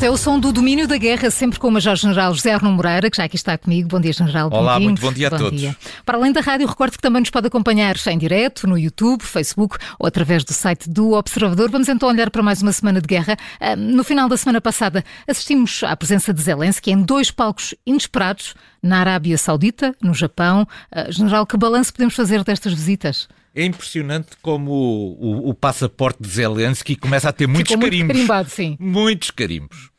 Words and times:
Este 0.00 0.06
é 0.06 0.10
o 0.10 0.16
som 0.16 0.40
do 0.40 0.50
domínio 0.50 0.88
da 0.88 0.96
guerra, 0.96 1.30
sempre 1.30 1.58
com 1.58 1.68
o 1.68 1.70
Major-General 1.70 2.32
José 2.32 2.54
Arno 2.54 2.72
Moreira, 2.72 3.10
que 3.10 3.18
já 3.18 3.24
aqui 3.24 3.36
está 3.36 3.58
comigo. 3.58 3.86
Bom 3.86 4.00
dia, 4.00 4.14
General. 4.14 4.48
Olá, 4.50 4.80
muito 4.80 4.98
bom 4.98 5.12
dia 5.12 5.26
a 5.26 5.30
bom 5.30 5.36
todos. 5.36 5.60
Dia. 5.60 5.76
Para 6.06 6.16
além 6.16 6.32
da 6.32 6.40
rádio, 6.40 6.66
recordo 6.66 6.92
que 6.92 7.02
também 7.02 7.20
nos 7.20 7.28
pode 7.28 7.48
acompanhar 7.48 7.94
em 8.06 8.16
direto 8.16 8.66
no 8.66 8.78
YouTube, 8.78 9.20
Facebook 9.22 9.76
ou 9.98 10.06
através 10.06 10.42
do 10.42 10.54
site 10.54 10.88
do 10.88 11.12
Observador. 11.12 11.70
Vamos 11.70 11.86
então 11.86 12.08
olhar 12.08 12.30
para 12.30 12.42
mais 12.42 12.62
uma 12.62 12.72
semana 12.72 12.98
de 12.98 13.06
guerra. 13.06 13.36
Ah, 13.60 13.76
no 13.76 14.02
final 14.02 14.26
da 14.26 14.38
semana 14.38 14.58
passada, 14.58 15.04
assistimos 15.28 15.82
à 15.82 15.94
presença 15.94 16.32
de 16.32 16.40
Zelensky 16.40 16.90
em 16.90 17.02
dois 17.02 17.30
palcos 17.30 17.74
inesperados, 17.84 18.54
na 18.82 19.00
Arábia 19.00 19.36
Saudita, 19.36 19.94
no 20.02 20.14
Japão. 20.14 20.66
Ah, 20.90 21.10
General, 21.10 21.44
que 21.44 21.58
balanço 21.58 21.92
podemos 21.92 22.14
fazer 22.14 22.42
destas 22.42 22.72
visitas? 22.72 23.28
É 23.54 23.64
impressionante 23.64 24.28
como 24.40 24.70
o, 24.70 25.46
o, 25.46 25.48
o, 25.50 25.54
passaporte 25.54 26.22
de 26.22 26.28
Zelensky 26.28 26.94
começa 26.94 27.28
a 27.28 27.32
ter 27.32 27.48
muitos 27.48 27.72
Ficou 27.72 27.82
carimbos. 27.84 28.14
Muito 28.16 28.28
carimbado, 28.28 28.48
sim. 28.48 28.76
Muitos 28.78 29.30
carimbos. 29.32 29.89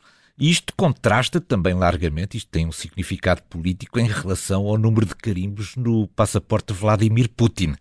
E 0.42 0.50
isto 0.50 0.74
contrasta 0.76 1.40
também 1.40 1.72
largamente, 1.72 2.36
isto 2.36 2.50
tem 2.50 2.66
um 2.66 2.72
significado 2.72 3.44
político 3.44 4.00
em 4.00 4.08
relação 4.08 4.66
ao 4.66 4.76
número 4.76 5.06
de 5.06 5.14
carimbos 5.14 5.76
no 5.76 6.08
passaporte 6.08 6.72
de 6.72 6.80
Vladimir 6.80 7.28
Putin. 7.28 7.76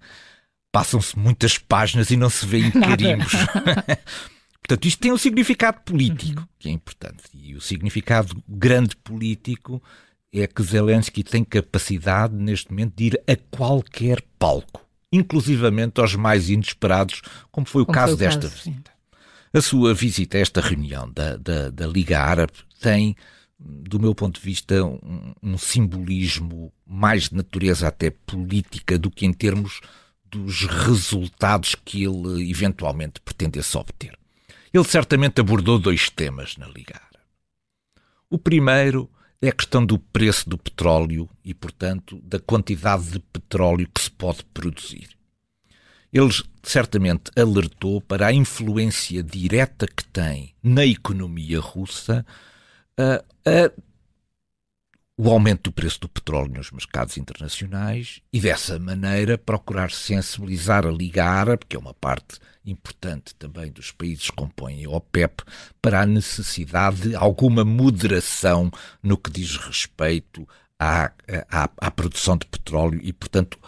Passam-se 0.72 1.18
muitas 1.18 1.58
páginas 1.58 2.12
e 2.12 2.18
não 2.18 2.30
se 2.30 2.46
vêem 2.46 2.70
carimbos. 2.80 3.32
Portanto, 4.62 4.86
isto 4.88 5.00
tem 5.00 5.12
um 5.12 5.18
significado 5.18 5.82
político, 5.84 6.42
uhum. 6.42 6.48
que 6.60 6.70
é 6.70 6.72
importante. 6.72 7.24
E 7.34 7.56
o 7.56 7.62
significado 7.62 8.44
grande 8.48 8.96
político 8.96 9.82
é 10.32 10.46
que 10.46 10.62
Zelensky 10.62 11.24
tem 11.24 11.44
capacidade, 11.44 12.36
neste 12.36 12.70
momento, 12.70 12.94
de 12.96 13.06
ir 13.06 13.24
a 13.28 13.36
qualquer 13.50 14.22
palco 14.38 14.86
inclusivamente 15.12 16.00
aos 16.00 16.16
mais 16.16 16.48
inesperados, 16.48 17.24
como 17.52 17.66
foi 17.66 17.82
o 17.82 17.86
como 17.88 17.96
caso 17.96 18.16
foi 18.16 18.28
o 18.28 18.30
desta 18.30 18.42
caso, 18.48 18.56
visita. 18.56 18.92
Sim. 18.92 19.01
A 19.54 19.62
sua 19.62 19.94
visita 19.94 20.38
a 20.38 20.42
esta 20.42 20.62
reunião 20.62 21.12
da, 21.12 21.36
da, 21.36 21.70
da, 21.70 21.86
Liga 21.86 22.22
Árabe 22.22 22.54
tem, 22.80 23.18
do 23.60 24.00
meu 24.00 24.16
ponto 24.16 24.40
de 24.40 24.46
vista, 24.46 24.82
um, 24.82 25.34
um 25.44 25.58
simbolismo 25.58 26.72
mais 26.86 27.28
de 27.28 27.36
natureza 27.36 27.90
até 27.90 28.12
política 28.12 28.98
do 28.98 29.12
que 29.12 29.26
em 29.26 29.34
termos 29.34 29.82
dos 30.24 30.62
resultados 30.62 31.76
que 31.76 32.06
ele 32.06 32.50
eventualmente 32.50 33.20
pretendesse 33.20 33.78
obter. 33.78 34.18
Ele 34.74 34.86
certamente 34.86 35.42
abordou 35.42 35.78
dois 35.78 36.10
temas 36.10 36.56
na 36.56 36.68
Liga 36.68 36.96
Árabe. 36.96 37.26
O 38.30 38.38
primeiro 38.38 39.10
é 39.42 39.50
a 39.50 39.52
questão 39.52 39.86
do 39.86 40.00
preço 40.00 40.50
do 40.50 40.58
petróleo 40.58 41.30
e, 41.44 41.54
portanto, 41.54 42.22
da 42.24 42.40
quantidade 42.40 43.12
de 43.12 43.20
petróleo 43.20 43.90
que 43.94 44.02
se 44.02 44.12
pode 44.12 44.46
produzir. 44.46 45.10
Ele 46.12 46.30
certamente 46.64 47.32
alertou 47.38 48.02
para 48.02 48.28
a 48.28 48.34
influência 48.34 49.24
direta 49.24 49.88
que 49.88 50.06
tem 50.06 50.54
na 50.62 50.86
economia 50.86 51.60
russa 51.60 52.26
a, 52.98 53.24
a 53.46 53.72
o 55.24 55.30
aumento 55.30 55.70
do 55.70 55.72
preço 55.72 56.00
do 56.02 56.10
petróleo 56.10 56.52
nos 56.54 56.72
mercados 56.72 57.16
internacionais 57.16 58.22
e, 58.34 58.40
dessa 58.40 58.80
maneira, 58.80 59.38
procurar 59.38 59.92
sensibilizar 59.92 60.84
a 60.84 60.90
Liga 60.90 61.24
Árabe, 61.24 61.66
que 61.70 61.76
é 61.76 61.80
uma 61.80 61.94
parte 61.94 62.40
importante 62.66 63.36
também 63.36 63.72
dos 63.72 63.92
países 63.92 64.32
que 64.32 64.36
compõem 64.36 64.84
a 64.84 64.90
OPEP, 64.90 65.44
para 65.80 66.02
a 66.02 66.08
necessidade 66.08 67.10
de 67.10 67.16
alguma 67.16 67.64
moderação 67.64 68.72
no 69.04 69.16
que 69.16 69.30
diz 69.30 69.58
respeito 69.58 70.48
à, 70.80 71.12
à, 71.52 71.70
à 71.78 71.92
produção 71.92 72.36
de 72.36 72.48
petróleo 72.48 73.00
e, 73.04 73.14
portanto, 73.14 73.60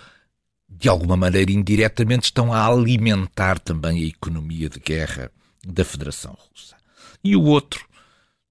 de 0.84 0.90
alguma 0.90 1.16
maneira, 1.16 1.50
indiretamente, 1.50 2.26
estão 2.26 2.52
a 2.52 2.68
alimentar 2.68 3.58
também 3.58 4.04
a 4.04 4.06
economia 4.06 4.68
de 4.68 4.82
guerra 4.82 5.32
da 5.66 5.86
Federação 5.86 6.38
Russa. 6.38 6.76
E 7.24 7.38
o 7.38 7.44
outro, 7.44 7.88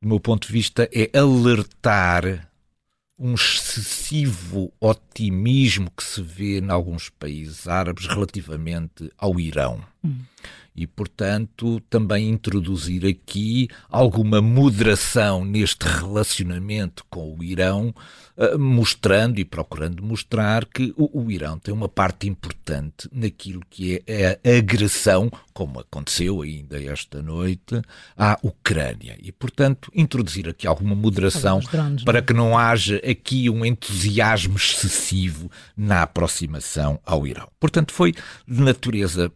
do 0.01 0.09
meu 0.09 0.19
ponto 0.19 0.47
de 0.47 0.53
vista, 0.55 0.89
é 0.95 1.11
alertar 1.15 2.51
um 3.19 3.35
excessivo 3.35 4.73
otimismo 4.81 5.91
que 5.95 6.03
se 6.03 6.23
vê 6.23 6.59
em 6.59 6.71
alguns 6.71 7.11
países 7.11 7.69
árabes 7.69 8.07
relativamente 8.07 9.13
ao 9.19 9.39
Irão. 9.39 9.85
Hum. 10.05 10.19
E, 10.75 10.87
portanto, 10.87 11.81
também 11.91 12.31
introduzir 12.31 13.05
aqui 13.07 13.69
alguma 13.91 14.41
moderação 14.41 15.45
neste 15.45 15.87
relacionamento 15.87 17.05
com 17.11 17.37
o 17.37 17.45
Irão, 17.45 17.95
eh, 18.35 18.57
mostrando 18.57 19.39
e 19.39 19.45
procurando 19.45 20.03
mostrar 20.03 20.65
que 20.65 20.95
o, 20.97 21.31
Irão 21.31 21.59
tem 21.59 21.75
uma 21.75 21.91
parte 21.91 22.27
importante 22.27 23.07
naquilo 23.13 23.61
que 23.69 24.03
é 24.07 24.41
a 24.43 24.57
agressão, 24.57 25.31
como 25.53 25.81
aconteceu 25.81 26.41
ainda 26.41 26.83
esta 26.83 27.21
noite, 27.21 27.83
à 28.17 28.39
Ucrânia. 28.43 29.19
E, 29.23 29.31
portanto, 29.31 29.93
introduzir 29.95 30.49
aqui 30.49 30.67
alguma 30.67 30.95
moderação 30.95 31.61
drones, 31.61 32.03
para 32.03 32.15
não? 32.15 32.19
É? 32.19 32.23
que 32.23 32.33
não 32.33 32.59
haja 32.59 32.97
aqui 33.09 33.51
um 33.51 33.63
entusiasmo 33.63 34.57
excessivo 34.57 35.51
na 35.77 36.01
aproximação 36.01 36.99
ao 37.05 37.27
Irão. 37.27 37.49
Portanto, 37.61 37.93
foi 37.93 38.13
de 38.49 38.63
natureza 38.63 39.31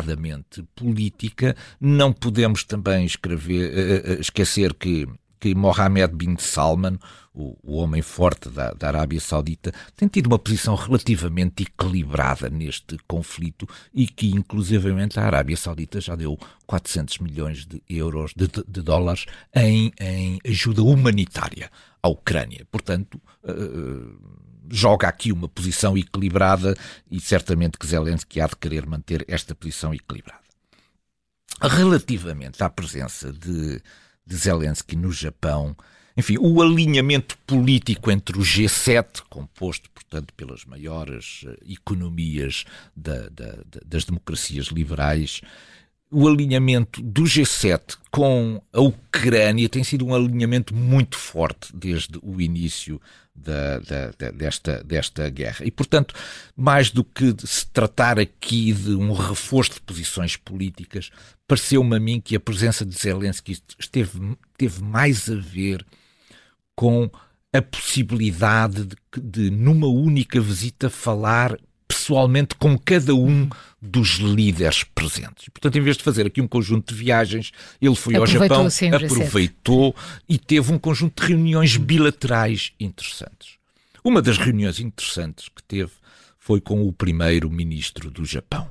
marcadamente 0.00 0.62
política. 0.74 1.54
Não 1.80 2.12
podemos 2.12 2.64
também 2.64 3.04
escrever, 3.04 4.18
uh, 4.18 4.20
esquecer 4.20 4.74
que 4.74 5.06
que 5.42 5.54
Mohammed 5.54 6.14
bin 6.14 6.36
Salman, 6.36 6.98
o, 7.32 7.56
o 7.62 7.76
homem 7.76 8.02
forte 8.02 8.50
da, 8.50 8.72
da, 8.74 8.88
Arábia 8.88 9.18
Saudita, 9.18 9.72
tem 9.96 10.06
tido 10.06 10.26
uma 10.26 10.38
posição 10.38 10.74
relativamente 10.74 11.62
equilibrada 11.62 12.50
neste 12.50 12.98
conflito 13.08 13.66
e 13.94 14.06
que, 14.06 14.28
inclusivamente, 14.28 15.18
a 15.18 15.24
Arábia 15.24 15.56
Saudita 15.56 15.98
já 15.98 16.14
deu 16.14 16.38
400 16.66 17.20
milhões 17.20 17.64
de 17.64 17.82
euros, 17.88 18.34
de, 18.36 18.48
de, 18.48 18.62
de 18.68 18.82
dólares, 18.82 19.24
em, 19.54 19.90
em, 19.98 20.38
ajuda 20.46 20.82
humanitária 20.82 21.70
à 22.02 22.08
Ucrânia. 22.10 22.66
Portanto, 22.70 23.18
uh, 23.42 24.49
joga 24.70 25.08
aqui 25.08 25.32
uma 25.32 25.48
posição 25.48 25.96
equilibrada 25.96 26.76
e 27.10 27.20
certamente 27.20 27.78
que 27.78 27.86
Zelensky 27.86 28.40
há 28.40 28.46
de 28.46 28.56
querer 28.56 28.86
manter 28.86 29.24
esta 29.28 29.54
posição 29.54 29.92
equilibrada. 29.92 30.40
Relativamente 31.62 32.62
à 32.62 32.70
presença 32.70 33.32
de 33.32 33.82
de 34.30 34.36
Zelensky 34.36 34.94
no 34.94 35.10
Japão, 35.10 35.76
enfim, 36.16 36.36
o 36.38 36.62
alinhamento 36.62 37.36
político 37.38 38.12
entre 38.12 38.38
o 38.38 38.42
G7, 38.42 39.22
composto, 39.28 39.90
portanto, 39.90 40.32
pelas 40.34 40.64
maiores 40.64 41.44
eh, 41.46 41.56
economias 41.72 42.64
da, 42.94 43.28
da, 43.28 43.58
das 43.84 44.04
democracias 44.04 44.66
liberais, 44.66 45.40
o 46.10 46.26
alinhamento 46.26 47.00
do 47.02 47.22
G7 47.22 47.96
com 48.10 48.60
a 48.72 48.80
Ucrânia 48.80 49.68
tem 49.68 49.84
sido 49.84 50.04
um 50.04 50.14
alinhamento 50.14 50.74
muito 50.74 51.16
forte 51.16 51.74
desde 51.74 52.18
o 52.22 52.40
início 52.40 53.00
da, 53.34 53.78
da, 53.78 54.30
desta, 54.32 54.82
desta 54.82 55.28
guerra. 55.30 55.64
E, 55.64 55.70
portanto, 55.70 56.14
mais 56.56 56.90
do 56.90 57.04
que 57.04 57.34
se 57.44 57.66
tratar 57.66 58.18
aqui 58.18 58.72
de 58.72 58.94
um 58.94 59.12
reforço 59.12 59.74
de 59.74 59.80
posições 59.80 60.36
políticas, 60.36 61.10
pareceu-me 61.46 61.96
a 61.96 62.00
mim 62.00 62.20
que 62.20 62.34
a 62.34 62.40
presença 62.40 62.84
de 62.84 62.96
Zelensky 62.96 63.56
esteve, 63.78 64.36
teve 64.58 64.82
mais 64.82 65.30
a 65.30 65.36
ver 65.36 65.86
com 66.74 67.08
a 67.52 67.62
possibilidade 67.62 68.84
de, 68.84 68.96
de, 69.20 69.50
numa 69.50 69.86
única 69.86 70.40
visita, 70.40 70.90
falar 70.90 71.56
pessoalmente 72.10 72.56
com 72.56 72.76
cada 72.76 73.14
um 73.14 73.48
dos 73.80 74.18
líderes 74.18 74.82
presentes. 74.82 75.48
Portanto, 75.48 75.78
em 75.78 75.80
vez 75.80 75.96
de 75.96 76.02
fazer 76.02 76.26
aqui 76.26 76.40
um 76.40 76.48
conjunto 76.48 76.92
de 76.92 76.98
viagens, 76.98 77.52
ele 77.80 77.94
foi 77.94 78.16
aproveitou 78.16 78.56
ao 78.56 78.70
Japão, 78.70 78.96
aproveitou 78.96 79.96
e 80.28 80.36
teve 80.36 80.72
um 80.72 80.78
conjunto 80.78 81.22
de 81.22 81.28
reuniões 81.28 81.76
bilaterais 81.76 82.72
interessantes. 82.80 83.58
Uma 84.02 84.20
das 84.20 84.38
reuniões 84.38 84.80
interessantes 84.80 85.48
que 85.48 85.62
teve 85.62 85.92
foi 86.38 86.60
com 86.60 86.82
o 86.82 86.92
primeiro-ministro 86.92 88.10
do 88.10 88.24
Japão. 88.24 88.68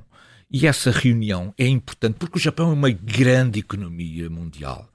E 0.51 0.67
essa 0.67 0.91
reunião 0.91 1.53
é 1.57 1.67
importante 1.67 2.15
porque 2.19 2.37
o 2.37 2.41
Japão 2.41 2.71
é 2.71 2.73
uma 2.73 2.89
grande 2.89 3.59
economia 3.59 4.29
mundial 4.29 4.89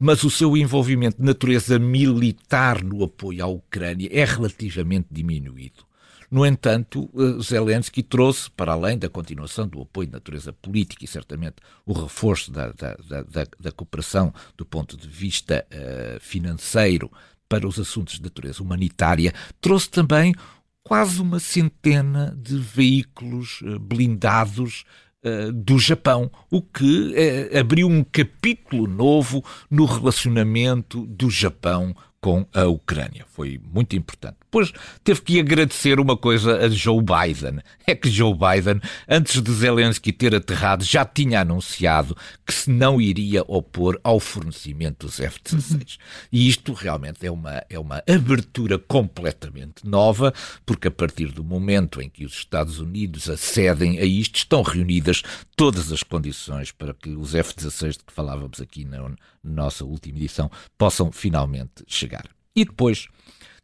mas 0.00 0.22
o 0.22 0.30
seu 0.30 0.56
envolvimento 0.56 1.16
de 1.16 1.24
natureza 1.24 1.76
militar 1.76 2.84
no 2.84 3.02
apoio 3.02 3.42
à 3.42 3.48
Ucrânia 3.48 4.08
é 4.12 4.24
relativamente 4.24 5.08
diminuído. 5.10 5.87
No 6.30 6.44
entanto, 6.44 7.08
eh, 7.14 7.42
Zelensky 7.42 8.02
trouxe, 8.02 8.50
para 8.50 8.72
além 8.72 8.98
da 8.98 9.08
continuação 9.08 9.66
do 9.66 9.80
apoio 9.80 10.06
de 10.06 10.12
natureza 10.12 10.52
política 10.52 11.04
e 11.04 11.08
certamente 11.08 11.56
o 11.86 11.92
reforço 11.92 12.50
da, 12.52 12.70
da, 12.72 12.94
da, 13.22 13.46
da 13.58 13.72
cooperação 13.72 14.32
do 14.56 14.64
ponto 14.64 14.96
de 14.96 15.08
vista 15.08 15.66
uh, 15.72 16.20
financeiro 16.20 17.10
para 17.48 17.66
os 17.66 17.78
assuntos 17.78 18.16
de 18.16 18.22
natureza 18.22 18.62
humanitária, 18.62 19.32
trouxe 19.58 19.88
também 19.88 20.34
quase 20.82 21.20
uma 21.20 21.40
centena 21.40 22.36
de 22.38 22.58
veículos 22.58 23.62
uh, 23.62 23.78
blindados 23.78 24.84
do 25.52 25.80
Japão, 25.80 26.30
o 26.48 26.62
que 26.62 27.12
abriu 27.58 27.88
um 27.88 28.04
capítulo 28.04 28.86
novo 28.86 29.44
no 29.68 29.84
relacionamento 29.84 31.04
do 31.06 31.28
Japão 31.28 31.94
com 32.20 32.46
a 32.54 32.66
Ucrânia. 32.66 33.26
Foi 33.28 33.60
muito 33.72 33.96
importante. 33.96 34.37
Depois 34.48 34.72
teve 35.04 35.20
que 35.20 35.38
agradecer 35.38 36.00
uma 36.00 36.16
coisa 36.16 36.64
a 36.64 36.68
Joe 36.70 37.02
Biden. 37.02 37.60
É 37.86 37.94
que 37.94 38.10
Joe 38.10 38.32
Biden, 38.32 38.80
antes 39.06 39.42
de 39.42 39.52
Zelensky 39.52 40.10
ter 40.10 40.34
aterrado, 40.34 40.84
já 40.84 41.04
tinha 41.04 41.42
anunciado 41.42 42.16
que 42.46 42.54
se 42.54 42.70
não 42.70 42.98
iria 42.98 43.44
opor 43.46 44.00
ao 44.02 44.18
fornecimento 44.18 45.06
dos 45.06 45.20
F-16. 45.20 45.72
Uhum. 45.72 46.06
E 46.32 46.48
isto 46.48 46.72
realmente 46.72 47.26
é 47.26 47.30
uma, 47.30 47.62
é 47.68 47.78
uma 47.78 48.02
abertura 48.08 48.78
completamente 48.78 49.86
nova, 49.86 50.32
porque 50.64 50.88
a 50.88 50.90
partir 50.90 51.26
do 51.26 51.44
momento 51.44 52.00
em 52.00 52.08
que 52.08 52.24
os 52.24 52.32
Estados 52.32 52.78
Unidos 52.78 53.28
acedem 53.28 53.98
a 53.98 54.04
isto, 54.04 54.36
estão 54.36 54.62
reunidas 54.62 55.22
todas 55.54 55.92
as 55.92 56.02
condições 56.02 56.72
para 56.72 56.94
que 56.94 57.10
os 57.10 57.34
F-16 57.34 57.92
de 57.92 58.04
que 58.04 58.12
falávamos 58.14 58.62
aqui 58.62 58.86
na 58.86 59.10
nossa 59.44 59.84
última 59.84 60.16
edição 60.16 60.50
possam 60.78 61.12
finalmente 61.12 61.84
chegar. 61.86 62.24
E 62.56 62.64
depois 62.64 63.08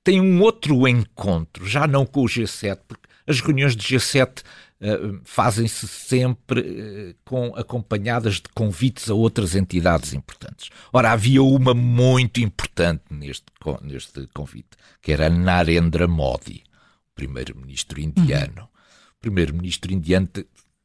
tem 0.05 0.21
um 0.21 0.43
outro 0.43 0.87
encontro, 0.87 1.67
já 1.67 1.87
não 1.87 2.05
com 2.05 2.21
o 2.21 2.27
G7, 2.27 2.79
porque 2.87 3.09
as 3.27 3.41
reuniões 3.41 3.75
de 3.75 3.83
G7 3.83 4.41
uh, 4.41 4.45
eh, 4.81 5.21
fazem-se 5.25 5.89
sempre 5.89 6.61
uh, 6.61 7.15
com, 7.25 7.57
acompanhadas 7.57 8.35
de 8.35 8.51
convites 8.55 9.09
a 9.09 9.15
outras 9.15 9.55
entidades 9.55 10.13
importantes. 10.13 10.69
Ora, 10.93 11.13
havia 11.13 11.43
uma 11.43 11.73
muito 11.73 12.39
importante 12.43 13.03
neste, 13.11 13.47
neste 13.81 14.27
convite, 14.35 14.77
que 15.01 15.11
era 15.11 15.31
Narendra 15.31 16.07
Modi, 16.07 16.63
o 17.11 17.15
primeiro-ministro 17.15 17.99
indiano. 17.99 18.59
Uhum. 18.59 18.65
O 18.65 19.21
primeiro-ministro 19.23 19.91
indiano 19.91 20.29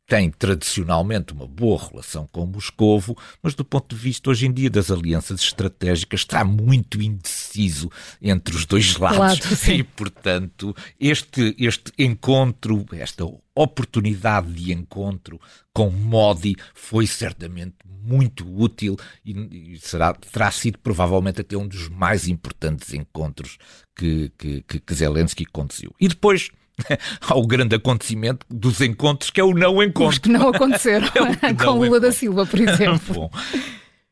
tem 0.10 0.32
tradicionalmente 0.32 1.34
uma 1.34 1.46
boa 1.46 1.80
relação 1.88 2.28
com 2.32 2.44
Moscovo, 2.44 3.16
mas 3.44 3.54
do 3.54 3.64
ponto 3.64 3.96
de 3.96 4.02
vista 4.02 4.32
hoje 4.32 4.48
em 4.48 4.52
dia 4.52 4.68
das 4.68 4.90
alianças 4.90 5.40
estratégicas 5.40 6.22
está 6.22 6.44
muito 6.44 7.00
indeciso 7.00 7.92
entre 8.20 8.56
os 8.56 8.66
dois 8.66 8.98
lados. 8.98 9.40
Claro, 9.40 9.56
e, 9.72 9.84
portanto, 9.84 10.76
este, 11.00 11.56
este 11.60 11.94
encontro, 11.96 12.84
esta 12.94 13.24
oportunidade 13.54 14.52
de 14.52 14.74
encontro 14.74 15.40
com 15.72 15.92
Modi 15.92 16.56
foi 16.74 17.06
certamente 17.06 17.76
muito 17.86 18.52
útil 18.52 18.98
e, 19.24 19.74
e 19.74 19.78
será, 19.78 20.14
terá 20.14 20.50
sido 20.50 20.80
provavelmente 20.80 21.42
até 21.42 21.56
um 21.56 21.68
dos 21.68 21.88
mais 21.88 22.28
importantes 22.28 22.96
encontros 22.96 23.60
que, 23.96 24.32
que, 24.36 24.64
que 24.64 24.94
Zelensky 24.96 25.46
conduziu. 25.46 25.94
E 26.00 26.08
depois 26.08 26.50
ao 27.22 27.46
grande 27.46 27.76
acontecimento 27.76 28.46
dos 28.50 28.82
encontros, 28.82 29.30
que 29.30 29.40
é 29.40 29.44
o 29.44 29.54
não 29.54 29.82
encontro. 29.82 30.10
Os 30.10 30.18
que 30.18 30.30
não 30.30 30.50
aconteceram, 30.50 31.08
é 31.42 31.54
com 31.56 31.72
Lula 31.72 31.86
encontro. 31.86 32.00
da 32.00 32.12
Silva, 32.12 32.46
por 32.46 32.60
exemplo. 32.60 33.14
Bom, 33.14 33.32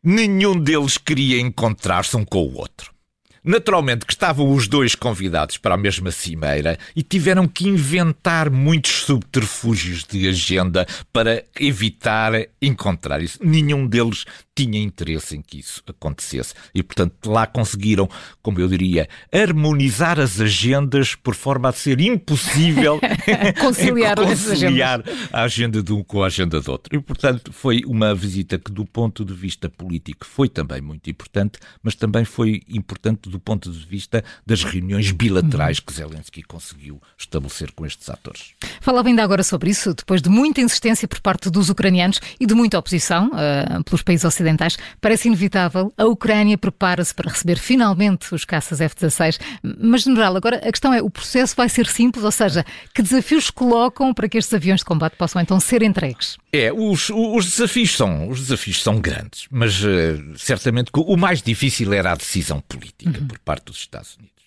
nenhum 0.04 0.60
deles 0.60 0.98
queria 0.98 1.40
encontrar-se 1.40 2.16
um 2.16 2.26
com 2.26 2.40
o 2.40 2.58
outro. 2.58 2.98
Naturalmente 3.44 4.06
que 4.06 4.12
estavam 4.12 4.52
os 4.52 4.68
dois 4.68 4.94
convidados 4.94 5.58
para 5.58 5.76
a 5.76 5.78
mesma 5.78 6.12
cimeira 6.12 6.78
e 6.94 7.02
tiveram 7.02 7.48
que 7.48 7.66
inventar 7.66 8.50
muitos 8.50 8.92
subterfúgios 9.06 10.04
de 10.04 10.28
agenda 10.28 10.86
para 11.14 11.46
evitar 11.58 12.34
encontrar 12.62 13.22
isso. 13.22 13.40
Nenhum 13.42 13.88
deles 13.88 14.26
tinha 14.58 14.82
interesse 14.82 15.38
em 15.38 15.42
que 15.42 15.60
isso 15.60 15.84
acontecesse. 15.88 16.56
E, 16.74 16.82
portanto, 16.82 17.30
lá 17.30 17.46
conseguiram, 17.46 18.10
como 18.42 18.60
eu 18.60 18.68
diria, 18.68 19.08
harmonizar 19.32 20.20
as 20.20 20.42
agendas 20.42 21.14
por 21.14 21.36
forma 21.36 21.70
a 21.70 21.72
ser 21.72 22.02
impossível 22.02 23.00
conciliar, 23.62 24.18
conciliar 24.18 25.04
a 25.32 25.44
agenda 25.44 25.84
de 25.84 25.94
um 25.94 26.04
com 26.04 26.24
a 26.24 26.26
agenda 26.26 26.60
do 26.60 26.72
outro. 26.72 26.96
E, 26.96 27.00
portanto, 27.00 27.54
foi 27.54 27.84
uma 27.86 28.16
visita 28.16 28.58
que, 28.58 28.72
do 28.72 28.84
ponto 28.84 29.24
de 29.24 29.32
vista 29.32 29.70
político, 29.70 30.26
foi 30.26 30.50
também 30.50 30.82
muito 30.82 31.08
importante, 31.08 31.60
mas 31.84 31.94
também 31.94 32.26
foi 32.26 32.64
importante 32.68 33.30
do 33.30 33.40
ponto 33.40 33.72
de 33.72 33.86
vista 33.86 34.24
das 34.44 34.64
reuniões 34.64 35.12
bilaterais 35.12 35.80
que 35.80 35.94
Zelensky 35.94 36.42
conseguiu 36.42 37.00
estabelecer 37.16 37.72
com 37.74 37.86
estes 37.86 38.10
atores. 38.10 38.54
Falava 38.82 39.08
ainda 39.08 39.24
agora 39.24 39.44
sobre 39.44 39.70
isso, 39.70 39.94
depois 39.94 40.20
de 40.20 40.30
muita 40.30 40.62
insistência 40.62 41.08
por 41.08 41.22
parte 41.22 41.52
dos 41.52 41.70
ucranianos 41.70 42.20
e 42.40 42.48
de 42.48 42.56
muita 42.56 42.80
oposição 42.80 43.28
uh, 43.28 43.84
pelos 43.84 44.02
países 44.02 44.26
ocidentais 44.26 44.47
ocidentais, 44.48 44.78
parece 45.02 45.28
inevitável. 45.28 45.94
A 45.98 46.06
Ucrânia 46.06 46.58
prepara-se 46.58 47.14
para 47.14 47.30
receber 47.30 47.58
finalmente 47.58 48.34
os 48.34 48.46
caças 48.46 48.80
F-16. 48.80 49.40
Mas, 49.80 50.04
general, 50.04 50.36
agora 50.36 50.58
a 50.58 50.72
questão 50.72 50.94
é: 50.94 51.02
o 51.02 51.10
processo 51.10 51.56
vai 51.56 51.70
ser 51.70 51.88
simples? 51.88 52.24
Ou 52.24 52.32
seja, 52.32 52.66
que 52.94 53.02
desafios 53.02 53.50
colocam 53.50 54.14
para 54.14 54.30
que 54.30 54.38
estes 54.38 54.54
aviões 54.54 54.80
de 54.80 54.86
combate 54.86 55.16
possam 55.18 55.42
então 55.42 55.60
ser 55.60 55.84
entregues? 55.84 56.38
É, 56.52 56.72
os, 56.72 57.10
os 57.10 57.46
desafios 57.52 57.96
são 57.96 58.30
os 58.30 58.40
desafios 58.40 58.82
são 58.82 59.00
grandes, 59.00 59.48
mas 59.52 59.84
uh, 59.84 60.38
certamente 60.38 60.90
o 60.94 61.18
mais 61.18 61.42
difícil 61.42 61.94
era 61.94 62.12
a 62.12 62.16
decisão 62.16 62.62
política 62.62 63.20
uhum. 63.20 63.28
por 63.28 63.40
parte 63.40 63.66
dos 63.66 63.78
Estados 63.78 64.16
Unidos. 64.16 64.38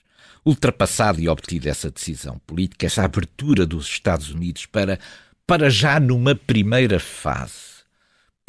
Ultrapassada 0.45 1.21
e 1.21 1.29
obtida 1.29 1.69
essa 1.69 1.91
decisão 1.91 2.41
política, 2.47 2.87
essa 2.87 3.05
abertura 3.05 3.67
dos 3.67 3.87
Estados 3.87 4.31
Unidos 4.31 4.65
para, 4.65 4.99
para 5.47 5.69
já 5.69 6.01
numa 6.01 6.35
primeira 6.35 6.99
fase 6.99 7.80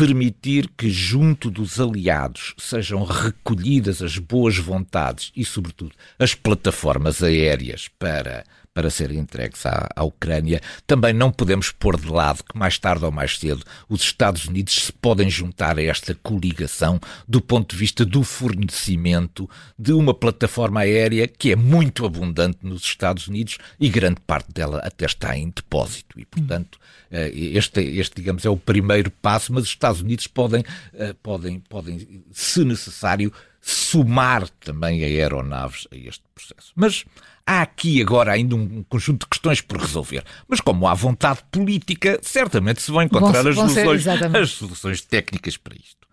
permitir 0.01 0.67
que, 0.75 0.89
junto 0.89 1.51
dos 1.51 1.79
aliados, 1.79 2.55
sejam 2.57 3.03
recolhidas 3.03 4.01
as 4.01 4.17
boas 4.17 4.57
vontades 4.57 5.31
e, 5.35 5.45
sobretudo, 5.45 5.91
as 6.17 6.33
plataformas 6.33 7.21
aéreas 7.21 7.87
para, 7.99 8.43
para 8.73 8.89
serem 8.89 9.19
entregues 9.19 9.63
à, 9.63 9.87
à 9.95 10.03
Ucrânia, 10.03 10.59
também 10.87 11.13
não 11.13 11.31
podemos 11.31 11.69
pôr 11.69 11.99
de 11.99 12.07
lado 12.07 12.43
que, 12.43 12.57
mais 12.57 12.79
tarde 12.79 13.05
ou 13.05 13.11
mais 13.11 13.37
cedo, 13.37 13.63
os 13.87 14.01
Estados 14.01 14.45
Unidos 14.45 14.85
se 14.85 14.91
podem 14.91 15.29
juntar 15.29 15.77
a 15.77 15.83
esta 15.83 16.15
coligação 16.15 16.99
do 17.27 17.39
ponto 17.39 17.75
de 17.75 17.77
vista 17.79 18.03
do 18.03 18.23
fornecimento 18.23 19.47
de 19.77 19.93
uma 19.93 20.15
plataforma 20.15 20.79
aérea 20.79 21.27
que 21.27 21.51
é 21.51 21.55
muito 21.55 22.07
abundante 22.07 22.57
nos 22.63 22.81
Estados 22.81 23.27
Unidos 23.27 23.59
e 23.79 23.87
grande 23.87 24.19
parte 24.25 24.51
dela 24.51 24.79
até 24.79 25.05
está 25.05 25.37
em 25.37 25.51
depósito. 25.51 26.19
E, 26.19 26.25
portanto, 26.25 26.79
eh, 26.81 27.00
este, 27.11 27.81
este, 27.81 28.15
digamos, 28.15 28.45
é 28.45 28.49
o 28.49 28.57
primeiro 28.57 29.11
passo, 29.11 29.53
mas 29.53 29.63
os 29.63 29.69
Estados 29.69 30.01
Unidos 30.01 30.27
podem, 30.27 30.63
eh, 30.93 31.13
podem, 31.21 31.59
podem 31.59 32.23
se 32.31 32.63
necessário, 32.63 33.33
somar 33.61 34.47
também 34.49 35.03
aeronaves 35.03 35.87
a 35.91 35.95
este 35.95 36.23
processo. 36.33 36.71
Mas 36.75 37.05
há 37.45 37.61
aqui 37.61 38.01
agora 38.01 38.31
ainda 38.31 38.55
um 38.55 38.83
conjunto 38.83 39.21
de 39.21 39.27
questões 39.27 39.61
por 39.61 39.79
resolver. 39.79 40.23
Mas 40.47 40.61
como 40.61 40.87
há 40.87 40.93
vontade 40.93 41.39
política, 41.51 42.19
certamente 42.21 42.81
se 42.81 42.91
vão 42.91 43.01
encontrar 43.01 43.43
vão, 43.43 43.65
as, 43.65 43.73
soluções, 43.73 44.07
as 44.07 44.49
soluções 44.51 45.01
técnicas 45.01 45.57
para 45.57 45.75
isto. 45.75 46.07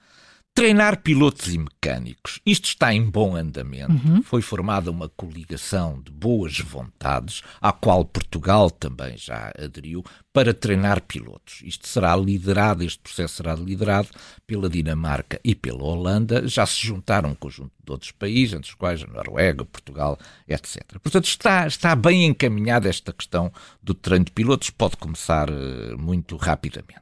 Treinar 0.58 1.02
pilotos 1.02 1.54
e 1.54 1.56
mecânicos. 1.56 2.40
Isto 2.44 2.64
está 2.64 2.92
em 2.92 3.08
bom 3.08 3.36
andamento. 3.36 3.92
Uhum. 3.92 4.24
Foi 4.24 4.42
formada 4.42 4.90
uma 4.90 5.08
coligação 5.08 6.02
de 6.02 6.10
boas 6.10 6.58
vontades, 6.58 7.44
à 7.60 7.70
qual 7.70 8.04
Portugal 8.04 8.68
também 8.68 9.16
já 9.16 9.52
aderiu, 9.56 10.04
para 10.32 10.52
treinar 10.52 11.00
pilotos. 11.02 11.62
Isto 11.62 11.86
será 11.86 12.16
liderado, 12.16 12.82
este 12.82 12.98
processo 12.98 13.36
será 13.36 13.54
liderado 13.54 14.08
pela 14.48 14.68
Dinamarca 14.68 15.40
e 15.44 15.54
pela 15.54 15.84
Holanda. 15.84 16.48
Já 16.48 16.66
se 16.66 16.84
juntaram 16.84 17.30
um 17.30 17.36
conjunto 17.36 17.70
de 17.84 17.92
outros 17.92 18.10
países, 18.10 18.54
entre 18.54 18.68
os 18.68 18.74
quais 18.74 19.00
a 19.04 19.06
Noruega, 19.06 19.64
Portugal, 19.64 20.18
etc. 20.48 20.82
Portanto, 21.00 21.26
está, 21.26 21.68
está 21.68 21.94
bem 21.94 22.24
encaminhada 22.24 22.88
esta 22.88 23.12
questão 23.12 23.52
do 23.80 23.94
treino 23.94 24.24
de 24.24 24.32
pilotos, 24.32 24.70
pode 24.70 24.96
começar 24.96 25.48
uh, 25.48 25.96
muito 25.96 26.36
rapidamente. 26.36 26.98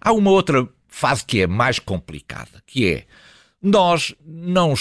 Há 0.00 0.12
uma 0.12 0.32
outra 0.32 0.68
fase 0.96 1.22
que 1.26 1.42
é 1.42 1.46
mais 1.46 1.78
complicada, 1.78 2.62
que 2.66 2.88
é 2.88 3.04
nós 3.62 4.14
não, 4.24 4.72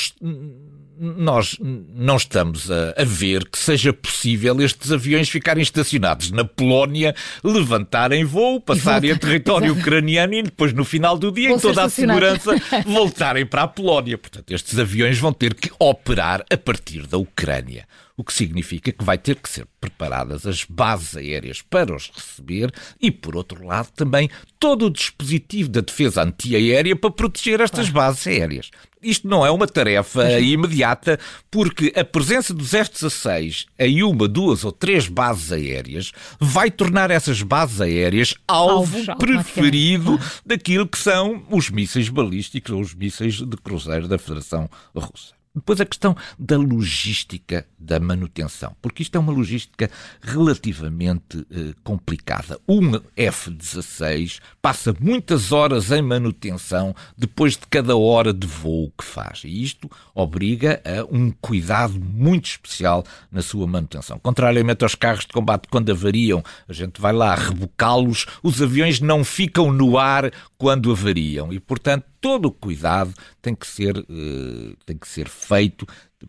nós 0.98 1.58
não 1.60 2.16
estamos 2.16 2.72
a, 2.72 2.94
a, 2.98 3.04
ver 3.04 3.50
que 3.50 3.60
seja 3.60 3.92
possível 3.92 4.62
estes 4.62 4.94
aviões 4.94 5.28
ficarem 5.28 5.62
estacionados 5.62 6.32
na 6.32 6.46
Polónia, 6.46 7.14
levantarem 7.44 8.24
voo, 8.24 8.62
passarem 8.62 9.12
a 9.12 9.20
território 9.20 9.74
ucraniano 9.74 10.36
e 10.36 10.44
depois, 10.44 10.72
no 10.72 10.86
final 10.86 11.18
do 11.18 11.34
dia, 11.34 11.52
em 11.52 11.60
toda 11.60 11.84
a 11.84 11.90
segurança, 11.90 12.56
voltarem 12.86 13.46
para 13.46 13.64
a 13.64 13.68
Polónia. 13.68 14.18
Portanto, 14.18 14.52
estes 14.52 14.80
aviões 14.80 15.18
vão 15.18 15.34
ter 15.34 15.54
que 15.54 15.70
operar 15.78 16.46
a 16.50 16.56
partir 16.56 17.06
da 17.08 17.18
Ucrânia 17.18 17.86
o 18.18 18.24
que 18.24 18.34
significa 18.34 18.92
que 18.92 19.04
vai 19.04 19.18
ter 19.18 19.36
que 19.36 19.50
ser 19.50 19.68
preparadas 19.80 20.46
as 20.46 20.64
bases 20.64 21.18
aéreas 21.18 21.62
para 21.62 21.94
os 21.94 22.10
receber 22.14 22.72
e, 23.00 23.12
por 23.12 23.36
outro 23.36 23.66
lado, 23.66 23.90
também 23.92 24.30
todo 24.60 24.86
o 24.86 24.90
dispositivo 24.90 25.70
da 25.70 25.82
defesa 25.82 26.24
antiaérea 26.24 26.96
para 26.96 27.12
proteger 27.12 27.60
estas 27.60 27.90
bases 27.90 28.26
aéreas. 28.28 28.72
Isto 29.02 29.28
não 29.28 29.46
é 29.46 29.52
uma 29.52 29.68
tarefa 29.68 30.40
imediata, 30.40 31.20
porque 31.52 31.94
a 31.96 32.04
presença 32.04 32.54
dos 32.54 32.74
F-16 32.74 33.66
em 33.78 34.02
uma, 34.02 34.28
duas 34.28 34.64
ou 34.64 34.72
três 34.72 35.08
bases 35.08 35.52
aéreas 35.52 36.12
vai 36.40 36.72
tornar 36.72 37.12
essas 37.12 37.44
bases 37.44 37.82
aéreas 37.82 38.34
alvo 38.48 38.98
Alvo, 38.98 39.20
preferido 39.20 40.20
daquilo 40.44 40.88
que 40.88 40.98
são 40.98 41.46
os 41.52 41.70
mísseis 41.70 42.10
balísticos 42.10 42.72
ou 42.72 42.82
os 42.82 42.96
mísseis 42.96 43.36
de 43.36 43.58
cruzeiro 43.58 44.08
da 44.08 44.18
Federação 44.18 44.68
Russa. 44.96 45.36
Depois 45.56 45.80
a 45.80 45.86
questão 45.86 46.16
da 46.38 46.58
logística 46.58 47.66
da 47.80 48.00
manutenção, 48.00 48.76
porque 48.82 49.04
isto 49.04 49.16
é 49.16 49.20
uma 49.20 49.32
logística 49.32 49.90
relativamente 50.22 51.46
eh, 51.52 51.74
complicada. 51.84 52.60
Um 52.68 53.00
F-16 53.16 54.40
passa 54.62 54.94
muitas 55.00 55.52
horas 55.52 55.92
em 55.92 56.02
manutenção 56.02 56.94
depois 57.18 57.54
de 57.54 57.66
cada 57.70 57.96
hora 57.96 58.34
de 58.34 58.46
voo 58.46 58.92
que 58.98 59.06
faz. 59.06 59.44
E 59.46 59.64
isto 59.64 59.90
obriga 60.14 60.82
a 60.84 61.06
um 61.16 61.32
cuidado 61.32 62.00
muito 62.00 62.46
especial 62.46 63.06
na 63.32 63.42
sua 63.42 63.66
manutenção. 63.66 64.20
Contrariamente 64.20 64.84
aos 64.84 64.96
carros 64.96 65.26
de 65.26 65.34
combate, 65.34 65.68
quando 65.70 65.92
avariam, 65.92 66.44
a 66.68 66.74
gente 66.74 67.00
vai 67.00 67.14
lá 67.14 67.34
rebocá-los, 67.36 68.26
os 68.44 68.62
aviões 68.62 69.00
não 69.00 69.24
ficam 69.24 69.72
no 69.72 69.98
ar 69.98 70.32
quando 70.58 70.92
avariam. 70.92 71.54
E, 71.54 71.60
portanto, 71.60 72.06
todo 72.26 72.48
o 72.48 72.52
cuidado 72.52 73.14
tem 73.40 73.54
que 73.54 73.68
ser, 73.68 73.96
uh, 73.96 74.76
tem 74.84 74.98
que 74.98 75.08
ser 75.08 75.30
feito 75.30 75.86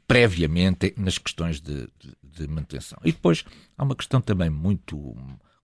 previamente 0.07 0.93
nas 0.95 1.17
questões 1.17 1.59
de, 1.59 1.89
de, 1.99 2.15
de, 2.23 2.47
manutenção. 2.47 2.99
E 3.03 3.13
depois 3.13 3.47
há 3.79 3.83
uma 3.83 3.97
questão 3.97 4.21
também 4.21 4.51
muito 4.51 5.17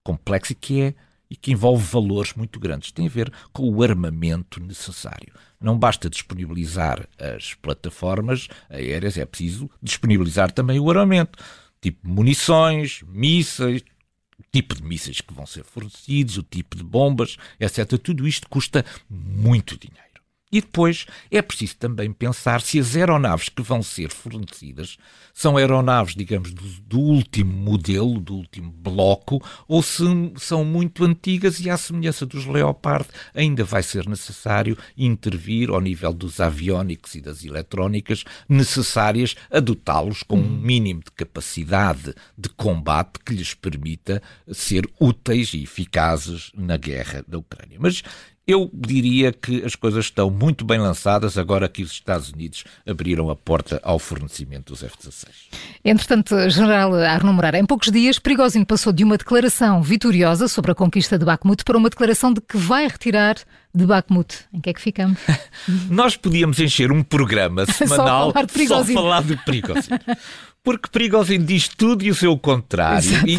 complexa 0.02 0.54
que 0.54 0.80
é 0.80 0.94
e 1.28 1.36
que 1.36 1.52
envolve 1.52 1.84
valores 1.84 2.32
muito 2.32 2.58
grandes. 2.58 2.92
Tem 2.92 3.06
a 3.06 3.10
ver 3.10 3.30
com 3.52 3.68
o 3.68 3.82
armamento 3.82 4.58
necessário. 4.58 5.34
Não 5.60 5.78
basta 5.78 6.08
disponibilizar 6.08 7.06
as 7.18 7.52
plataformas 7.52 8.48
aéreas, 8.70 9.18
é 9.18 9.26
preciso 9.26 9.70
disponibilizar 9.82 10.50
também 10.50 10.80
o 10.80 10.88
armamento, 10.88 11.38
tipo 11.78 12.08
munições, 12.08 13.02
mísseis, 13.06 13.82
tipo 14.50 14.74
de 14.74 14.82
mísseis 14.82 15.20
que 15.20 15.34
vão 15.34 15.44
ser 15.44 15.62
fornecidos, 15.62 16.38
o 16.38 16.42
tipo 16.42 16.74
de 16.74 16.82
bombas, 16.82 17.36
etc. 17.60 17.98
Tudo 17.98 18.26
isto 18.26 18.48
custa 18.48 18.82
muito 19.10 19.76
dinheiro. 19.76 20.12
E 20.52 20.61
depois 20.61 21.06
é 21.30 21.40
preciso 21.40 21.76
também 21.78 22.12
pensar 22.12 22.61
se 22.61 22.78
as 22.78 22.94
aeronaves 22.94 23.49
que 23.49 23.62
vão 23.62 23.82
ser 23.82 24.11
fornecidas 24.11 24.99
são 25.32 25.56
aeronaves, 25.56 26.14
digamos, 26.14 26.52
do, 26.52 26.62
do, 26.82 27.00
último 27.00 27.52
modelo, 27.52 28.21
do 28.21 28.35
último 28.35 28.71
bloco, 28.71 29.42
ou 29.66 29.82
se 29.82 30.04
são 30.37 30.62
muito 30.62 31.04
antigas 31.04 31.59
e, 31.61 31.71
à 31.71 31.76
semelhança 31.78 32.26
dos 32.26 32.44
Leopard, 32.44 33.06
ainda 33.35 33.64
vai 33.64 33.82
ser 33.82 34.06
necessário 34.06 34.76
intervir 34.97 35.71
ao 35.71 35.80
nível 35.80 36.12
dos 36.12 36.38
aviónicos 36.38 37.14
e 37.14 37.23
das 37.23 37.44
eletrónicas 37.44 38.25
necessárias 38.47 39.35
a 39.50 39.59
dotá-los 39.59 40.23
com 40.23 40.37
um 40.37 40.42
uhum. 40.42 40.61
mínimo 40.61 41.00
de 41.00 41.11
capacidade 41.12 42.14
de 42.37 42.50
combate 42.50 43.18
que 43.25 43.35
lhes 43.35 43.54
permita 43.54 44.23
ser 44.52 44.87
úteis 45.00 45.54
e 45.54 45.62
eficazes 45.62 46.50
na 46.54 46.76
guerra 46.76 47.25
da 47.26 47.38
Ucrânia. 47.38 47.78
Mas 47.80 48.02
eu 48.46 48.68
diria 48.72 49.32
que 49.32 49.64
as 49.64 49.76
coisas 49.76 50.06
estão 50.06 50.28
muito 50.28 50.64
bem 50.64 50.78
lançadas 50.78 51.38
agora 51.38 51.68
que 51.68 51.82
os 51.82 51.92
Estados 51.92 52.30
Unidos 52.30 52.64
abriram 52.87 53.30
a 53.30 53.37
porta 53.37 53.80
ao 53.84 53.99
fornecimento 53.99 54.72
dos 54.72 54.82
F-16. 54.82 55.28
Entretanto, 55.84 56.50
General 56.50 56.92
Arno 56.94 57.32
Moreira, 57.32 57.58
em 57.58 57.66
poucos 57.66 57.90
dias, 57.90 58.18
Prigozhin 58.18 58.64
passou 58.64 58.92
de 58.92 59.04
uma 59.04 59.16
declaração 59.16 59.82
vitoriosa 59.82 60.49
sobre 60.49 60.72
a 60.72 60.75
conquista 60.75 61.18
de 61.18 61.25
Bakhmut 61.25 61.64
para 61.64 61.78
uma 61.78 61.88
declaração 61.88 62.32
de 62.32 62.40
que 62.40 62.56
vai 62.56 62.88
retirar 62.88 63.37
de 63.75 63.87
Bakhmut. 63.87 64.44
Em 64.52 64.61
que 64.61 64.70
é 64.70 64.72
que 64.75 64.80
ficamos? 64.80 65.18
Nós 65.88 66.16
podíamos 66.16 66.58
encher 66.58 66.90
um 66.92 67.02
programa 67.02 67.64
semanal 67.72 68.26
só 68.26 68.32
falar 68.32 68.46
de 68.46 68.52
Prigozhin. 68.52 68.92
Só 68.92 69.02
falar 69.02 69.22
de 69.22 69.37
Prigozhin. 69.37 69.90
Porque 70.64 70.88
Prigozhin 70.88 71.45
diz 71.45 71.66
tudo 71.66 72.04
e 72.04 72.11
o 72.11 72.14
seu 72.14 72.38
contrário. 72.38 73.11
E, 73.26 73.37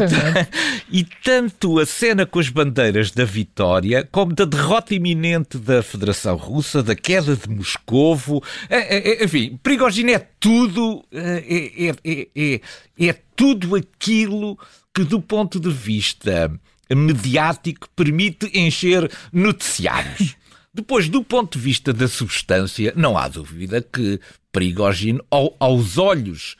e, 1.00 1.06
tanto 1.24 1.80
a 1.80 1.86
cena 1.86 2.25
com 2.25 2.38
as 2.38 2.50
bandeiras 2.50 3.12
da 3.12 3.24
vitória, 3.24 4.08
como 4.12 4.34
da 4.34 4.44
derrota 4.44 4.94
iminente 4.94 5.58
da 5.58 5.82
Federação 5.82 6.36
Russa, 6.36 6.84
da 6.84 6.96
queda 6.96 7.34
de 7.36 7.50
Moscovo. 7.50 8.44
É, 8.70 8.98
é, 8.98 9.22
é 9.22 9.24
enfim, 9.24 9.58
Prigozhin 9.63 10.12
é 10.12 10.20
tudo. 10.38 11.06
É, 11.13 11.88
é, 11.88 11.96
é, 12.03 12.27
é, 12.36 12.62
é 13.08 13.13
tudo 13.38 13.75
aquilo 13.75 14.60
que, 14.94 15.06
do 15.06 15.22
ponto 15.22 15.62
de 15.62 15.72
vista 15.72 16.51
mediático, 16.94 17.88
permite 17.96 18.51
encher 18.53 19.10
noticiários. 19.32 20.36
Depois, 20.74 21.08
do 21.08 21.24
ponto 21.24 21.58
de 21.58 21.63
vista 21.63 21.94
da 21.94 22.08
substância, 22.08 22.92
não 22.98 23.18
há 23.18 23.30
dúvida 23.30 23.82
que 23.82 24.20
Prigozhin, 24.51 25.20
ao, 25.32 25.56
aos 25.58 25.98
olhos 25.98 26.58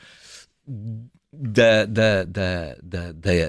da, 0.66 1.84
da, 1.84 2.24
da, 2.24 2.76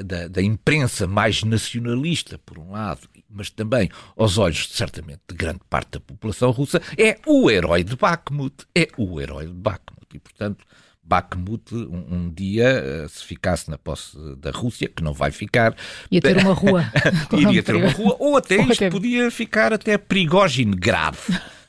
da, 0.04 0.28
da, 0.28 0.42
imprensa 0.42 1.08
mais 1.08 1.44
nacionalista, 1.44 2.38
por 2.40 2.58
um 2.58 2.72
lado, 2.72 3.08
mas 3.30 3.50
também 3.50 3.90
aos 4.18 4.38
olhos, 4.38 4.70
certamente, 4.72 5.22
de 5.30 5.36
grande 5.36 5.62
parte 5.70 5.92
da 5.94 6.00
população 6.00 6.52
russa, 6.52 6.82
é 6.98 7.20
o 7.26 7.50
herói 7.50 7.84
de 7.84 7.96
Bakhmut. 7.96 8.66
É 8.76 8.88
o 8.98 9.20
herói 9.22 9.48
de 9.48 9.54
Bakhmut. 9.54 10.08
E, 10.14 10.20
portanto, 10.20 10.66
Bakhmut, 11.04 11.74
um, 11.76 12.16
um, 12.16 12.34
dia, 12.34 12.68
eh, 12.68 13.08
se 13.08 13.24
ficasse 13.24 13.70
na 13.70 13.78
posse 13.78 14.18
da 14.38 14.50
Rússia, 14.50 14.90
que 14.90 15.04
não 15.04 15.14
vai 15.14 15.32
ficar. 15.32 15.76
Ia 16.10 16.22
ter 16.22 16.38
uma 16.38 16.54
rua. 16.54 16.86
iria 17.38 17.62
ter 17.62 17.76
uma 17.76 17.92
rua, 17.92 18.16
ou 18.20 18.38
até 18.38 18.56
ou 18.58 18.62
isto 18.64 18.84
até... 18.84 18.90
podia 18.90 19.30
ficar 19.30 19.72
até 19.72 19.98
Prigozhin-Grad. 19.98 21.16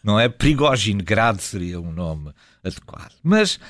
Não 0.03 0.19
é? 0.19 0.29
Prigozhin-Grad 0.29 1.39
seria 1.41 1.81
um 1.81 1.93
nome 1.93 2.33
adequado. 2.65 3.13
Mas 3.23 3.61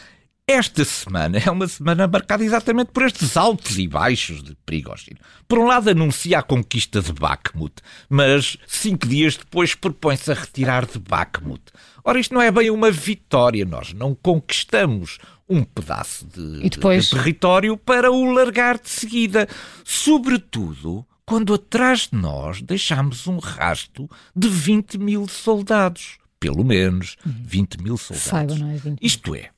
esta 0.49 0.85
semana 0.85 1.39
é 1.45 1.51
uma 1.51 1.67
semana 1.67 2.07
marcada 2.07 2.45
exatamente 2.45 2.93
por 2.93 3.05
estes 3.05 3.37
altos 3.37 3.77
e 3.79 3.89
baixos 3.89 4.45
de 4.45 4.55
Prigozhin. 4.65 5.17
Por 5.49 5.59
um 5.59 5.67
lado 5.67 5.91
anuncia 5.91 6.39
a 6.39 6.43
conquista 6.43 7.03
de 7.03 7.13
Bakhmut, 7.13 7.75
mas 8.09 8.57
cinco 8.65 9.09
dias 9.09 9.37
depois 9.37 9.75
propõe-se 9.75 10.31
a 10.31 10.35
retirar 10.35 10.87
de 10.87 11.01
Bakhmut. 11.01 11.63
Ora, 12.05 12.21
isto 12.21 12.33
não 12.33 12.41
é 12.41 12.53
bem 12.53 12.71
uma 12.71 12.93
vitória, 12.93 13.65
nós 13.65 13.93
não 13.93 14.15
conquistamos 14.15 15.19
um 15.49 15.65
pedaço 15.65 16.25
de, 16.27 16.69
depois... 16.69 17.07
de 17.07 17.11
território 17.17 17.77
para 17.77 18.13
o 18.13 18.33
largar 18.33 18.79
de 18.79 18.89
seguida. 18.89 19.49
Sobretudo 19.85 21.05
quando 21.25 21.55
atrás 21.55 22.09
de 22.13 22.17
nós 22.17 22.63
deixamos 22.63 23.27
um 23.27 23.39
rasto 23.39 24.09
de 24.35 24.49
20 24.49 24.99
mil 24.99 25.27
soldados. 25.27 26.19
Pelo 26.39 26.65
menos 26.65 27.17
20 27.25 27.83
mil 27.83 27.97
soldados. 27.97 28.29
Saiba, 28.29 28.55
não 28.55 28.71
é 28.71 28.77
20 28.77 28.99
Isto 29.03 29.35
é, 29.35 29.51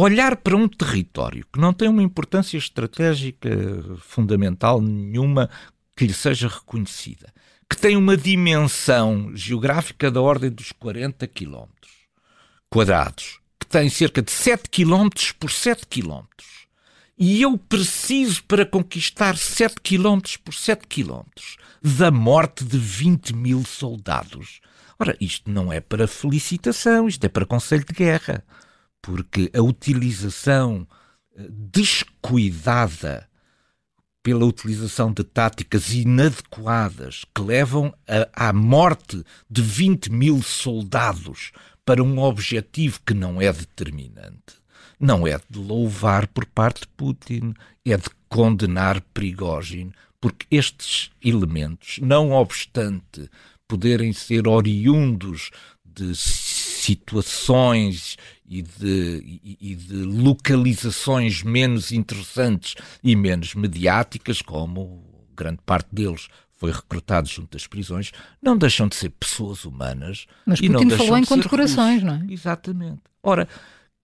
olhar 0.00 0.36
para 0.36 0.56
um 0.56 0.68
território 0.68 1.44
que 1.52 1.58
não 1.58 1.72
tem 1.72 1.88
uma 1.88 2.02
importância 2.02 2.56
estratégica 2.56 3.50
fundamental 3.98 4.80
nenhuma 4.80 5.50
que 5.96 6.06
lhe 6.06 6.14
seja 6.14 6.46
reconhecida, 6.46 7.32
que 7.68 7.76
tem 7.76 7.96
uma 7.96 8.16
dimensão 8.16 9.32
geográfica 9.34 10.10
da 10.10 10.20
ordem 10.20 10.50
dos 10.50 10.70
40 10.70 11.26
quilómetros 11.26 11.92
quadrados, 12.70 13.40
que 13.58 13.66
tem 13.66 13.88
cerca 13.88 14.22
de 14.22 14.30
7 14.30 14.70
quilómetros 14.70 15.32
por 15.32 15.50
7 15.50 15.86
quilómetros, 15.86 16.68
e 17.18 17.42
eu 17.42 17.58
preciso 17.58 18.44
para 18.44 18.64
conquistar 18.64 19.36
7 19.36 19.80
quilómetros 19.82 20.36
por 20.36 20.54
7 20.54 20.86
quilómetros 20.86 21.56
da 21.82 22.12
morte 22.12 22.64
de 22.64 22.78
20 22.78 23.34
mil 23.34 23.64
soldados. 23.64 24.60
Ora, 24.96 25.16
isto 25.20 25.50
não 25.50 25.72
é 25.72 25.80
para 25.80 26.06
felicitação, 26.06 27.08
isto 27.08 27.24
é 27.24 27.28
para 27.28 27.44
conselho 27.44 27.84
de 27.84 27.92
guerra 27.92 28.44
porque 29.02 29.50
a 29.54 29.62
utilização 29.62 30.86
eh, 31.36 31.46
descuidada 31.50 33.28
pela 34.22 34.44
utilização 34.44 35.12
de 35.12 35.24
táticas 35.24 35.94
inadequadas 35.94 37.24
que 37.34 37.40
levam 37.40 37.94
à 38.34 38.52
morte 38.52 39.24
de 39.48 39.62
20 39.62 40.12
mil 40.12 40.42
soldados 40.42 41.50
para 41.84 42.02
um 42.02 42.18
objetivo 42.18 43.00
que 43.06 43.14
não 43.14 43.40
é 43.40 43.50
determinante. 43.50 44.58
Não 45.00 45.26
é 45.26 45.40
de 45.48 45.58
louvar 45.58 46.26
por 46.26 46.44
parte 46.44 46.82
de 46.82 46.88
Putin, 46.88 47.54
é 47.86 47.96
de 47.96 48.10
condenar 48.28 49.00
Prigozhin, 49.14 49.92
porque 50.20 50.46
estes 50.50 51.10
elementos, 51.24 51.98
não 52.02 52.32
obstante 52.32 53.30
poderem 53.66 54.12
ser 54.12 54.46
oriundos 54.46 55.50
de 55.84 56.14
situações 56.88 58.16
e 58.48 58.62
de, 58.62 59.40
e, 59.60 59.74
de 59.74 59.94
localizações 59.94 61.42
menos 61.42 61.92
interessantes 61.92 62.76
e 63.04 63.14
menos 63.14 63.54
mediáticas, 63.54 64.40
como 64.40 65.04
grande 65.36 65.58
parte 65.66 65.88
deles 65.92 66.28
foi 66.56 66.72
recrutado 66.72 67.28
junto 67.28 67.52
das 67.52 67.66
prisões, 67.66 68.10
não 68.42 68.56
deixam 68.56 68.88
de 68.88 68.96
ser 68.96 69.10
pessoas 69.10 69.64
humanas. 69.64 70.26
Mas 70.44 70.58
e 70.60 70.68
Putin 70.68 70.86
não 70.86 70.96
falou 70.96 71.18
em 71.18 71.24
condecorações, 71.24 72.02
não 72.02 72.14
é? 72.14 72.26
Exatamente. 72.28 73.00
Ora, 73.22 73.46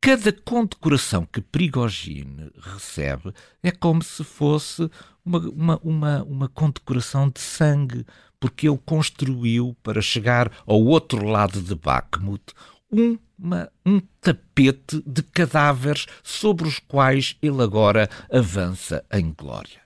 cada 0.01 0.31
condecoração 0.31 1.27
que 1.27 1.41
Prigogine 1.41 2.51
recebe 2.61 3.33
é 3.63 3.73
como 3.73 4.05
se 4.05 4.23
fosse 4.23 4.89
uma, 5.25 5.39
uma, 5.39 5.81
uma, 5.83 6.23
uma 6.23 6.49
condecoração 6.49 7.29
de 7.29 7.41
sangue, 7.41 8.07
porque 8.39 8.69
ele 8.69 8.79
construiu 8.85 9.75
para 9.83 10.03
chegar 10.03 10.53
ao 10.67 10.81
outro 10.85 11.27
lado 11.27 11.61
de 11.61 11.75
Bakhmut 11.75 12.53
um, 12.95 13.19
uma, 13.39 13.71
um 13.85 14.01
tapete 14.21 15.03
de 15.05 15.23
cadáveres 15.23 16.07
sobre 16.23 16.69
os 16.69 16.79
quais 16.79 17.37
ele 17.43 17.63
agora 17.63 18.09
avança 18.31 19.05
em 19.13 19.33
glória. 19.33 19.83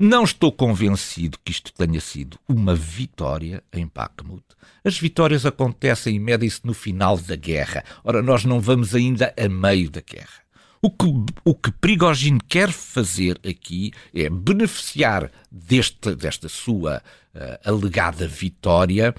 Não 0.00 0.22
estou 0.22 0.52
convencido 0.52 1.38
que 1.44 1.50
isto 1.50 1.72
tenha 1.72 2.00
sido 2.00 2.38
uma 2.48 2.72
vitória 2.72 3.64
em 3.72 3.90
Bakhmut. 3.92 4.44
As 4.84 4.96
vitórias 4.96 5.44
acontecem 5.44 6.14
e 6.14 6.20
medem-se 6.20 6.60
no 6.64 6.72
final 6.72 7.18
da 7.18 7.34
guerra. 7.34 7.82
Ora, 8.04 8.22
nós 8.22 8.44
não 8.44 8.60
vamos 8.60 8.94
ainda 8.94 9.34
a 9.36 9.48
meio 9.48 9.90
da 9.90 10.00
guerra. 10.00 10.46
O 10.80 10.88
que, 10.88 11.06
o 11.44 11.52
que 11.52 11.72
Prigogine 11.72 12.38
quer 12.48 12.70
fazer 12.70 13.40
aqui 13.44 13.90
é 14.14 14.30
beneficiar 14.30 15.32
deste, 15.50 16.14
desta 16.14 16.48
sua 16.48 17.02
uh, 17.34 17.68
alegada 17.68 18.28
vitória 18.28 19.12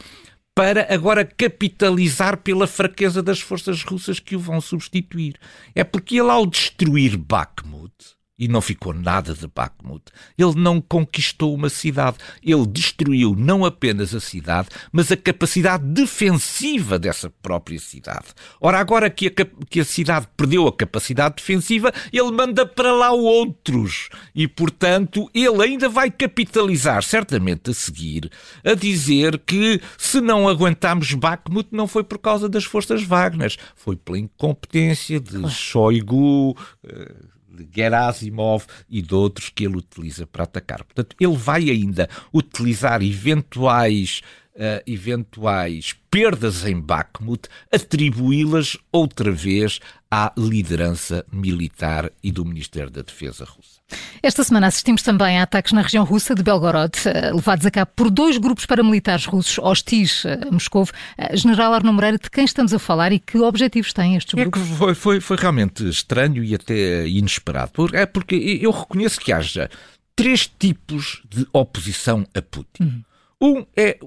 para 0.59 0.93
agora 0.93 1.23
capitalizar 1.23 2.35
pela 2.35 2.67
fraqueza 2.67 3.23
das 3.23 3.39
forças 3.39 3.81
russas 3.81 4.19
que 4.19 4.35
o 4.35 4.39
vão 4.39 4.59
substituir. 4.59 5.39
É 5.73 5.85
porque 5.85 6.19
ele, 6.19 6.29
ao 6.29 6.45
destruir 6.45 7.15
Bakhmut, 7.15 7.93
e 8.39 8.47
não 8.47 8.61
ficou 8.61 8.93
nada 8.93 9.33
de 9.33 9.45
Bakhmut. 9.47 10.03
Ele 10.37 10.55
não 10.55 10.79
conquistou 10.79 11.53
uma 11.53 11.67
cidade, 11.69 12.17
ele 12.41 12.65
destruiu 12.65 13.35
não 13.37 13.65
apenas 13.65 14.15
a 14.15 14.21
cidade, 14.21 14.69
mas 14.93 15.11
a 15.11 15.17
capacidade 15.17 15.83
defensiva 15.83 16.97
dessa 16.97 17.29
própria 17.41 17.77
cidade. 17.77 18.27
Ora, 18.61 18.79
agora 18.79 19.09
que 19.09 19.27
a, 19.27 19.31
que 19.69 19.81
a 19.81 19.85
cidade 19.85 20.27
perdeu 20.37 20.65
a 20.65 20.73
capacidade 20.73 21.35
defensiva, 21.35 21.91
ele 22.13 22.31
manda 22.31 22.65
para 22.65 22.93
lá 22.93 23.11
outros. 23.11 24.07
E, 24.33 24.47
portanto, 24.47 25.29
ele 25.33 25.61
ainda 25.61 25.89
vai 25.89 26.09
capitalizar, 26.09 27.03
certamente 27.03 27.71
a 27.71 27.73
seguir, 27.73 28.31
a 28.63 28.73
dizer 28.73 29.37
que 29.39 29.81
se 29.97 30.21
não 30.21 30.47
aguentámos 30.47 31.13
Bakhmut 31.13 31.69
não 31.71 31.87
foi 31.87 32.03
por 32.03 32.19
causa 32.19 32.47
das 32.47 32.63
forças 32.63 33.03
Wagner, 33.03 33.53
foi 33.75 33.97
pela 33.97 34.17
incompetência 34.17 35.19
de 35.19 35.49
Shoigu. 35.49 36.51
Uh, 36.51 37.38
de 37.51 37.67
Gerasimov 37.73 38.65
e 38.89 39.01
de 39.01 39.13
outros 39.13 39.49
que 39.49 39.65
ele 39.65 39.77
utiliza 39.77 40.25
para 40.27 40.43
atacar. 40.43 40.83
Portanto, 40.83 41.15
ele 41.19 41.35
vai 41.35 41.69
ainda 41.69 42.09
utilizar 42.33 43.01
eventuais 43.01 44.21
uh, 44.59 44.83
eventuais 44.85 45.95
perdas 46.11 46.65
em 46.65 46.79
Bakhmut, 46.79 47.47
atribuí-las 47.73 48.77
outra 48.91 49.31
vez 49.31 49.79
à 50.11 50.33
liderança 50.37 51.25
militar 51.31 52.11
e 52.23 52.31
do 52.31 52.43
Ministério 52.43 52.89
da 52.89 53.01
Defesa 53.01 53.45
russa. 53.45 53.79
Esta 54.21 54.43
semana 54.43 54.67
assistimos 54.67 55.01
também 55.01 55.39
a 55.39 55.43
ataques 55.43 55.71
na 55.71 55.81
região 55.81 56.03
russa 56.03 56.35
de 56.35 56.43
Belgorod, 56.43 56.91
eh, 57.05 57.31
levados 57.31 57.65
a 57.65 57.71
cabo 57.71 57.91
por 57.95 58.09
dois 58.09 58.37
grupos 58.37 58.65
paramilitares 58.65 59.25
russos 59.25 59.57
hostis 59.59 60.25
a 60.25 60.51
Moscou. 60.51 60.87
Eh, 61.17 61.37
General 61.37 61.73
Arno 61.73 61.93
Moreira, 61.93 62.17
de 62.17 62.29
quem 62.29 62.43
estamos 62.45 62.73
a 62.73 62.79
falar 62.79 63.11
e 63.11 63.19
que 63.19 63.37
objetivos 63.39 63.93
têm 63.93 64.15
estes 64.15 64.33
grupos? 64.33 64.61
É 64.61 64.65
que 64.65 64.73
foi, 64.75 64.95
foi, 64.95 65.19
foi 65.19 65.37
realmente 65.37 65.87
estranho 65.87 66.43
e 66.43 66.53
até 66.53 67.07
inesperado. 67.07 67.95
É 67.95 68.05
porque 68.05 68.59
eu 68.61 68.71
reconheço 68.71 69.19
que 69.19 69.31
haja 69.31 69.69
três 70.15 70.47
tipos 70.47 71.21
de 71.29 71.47
oposição 71.53 72.25
a 72.35 72.41
Putin. 72.41 72.83
Uhum. 72.83 73.03
Um 73.41 73.65
é, 73.75 73.97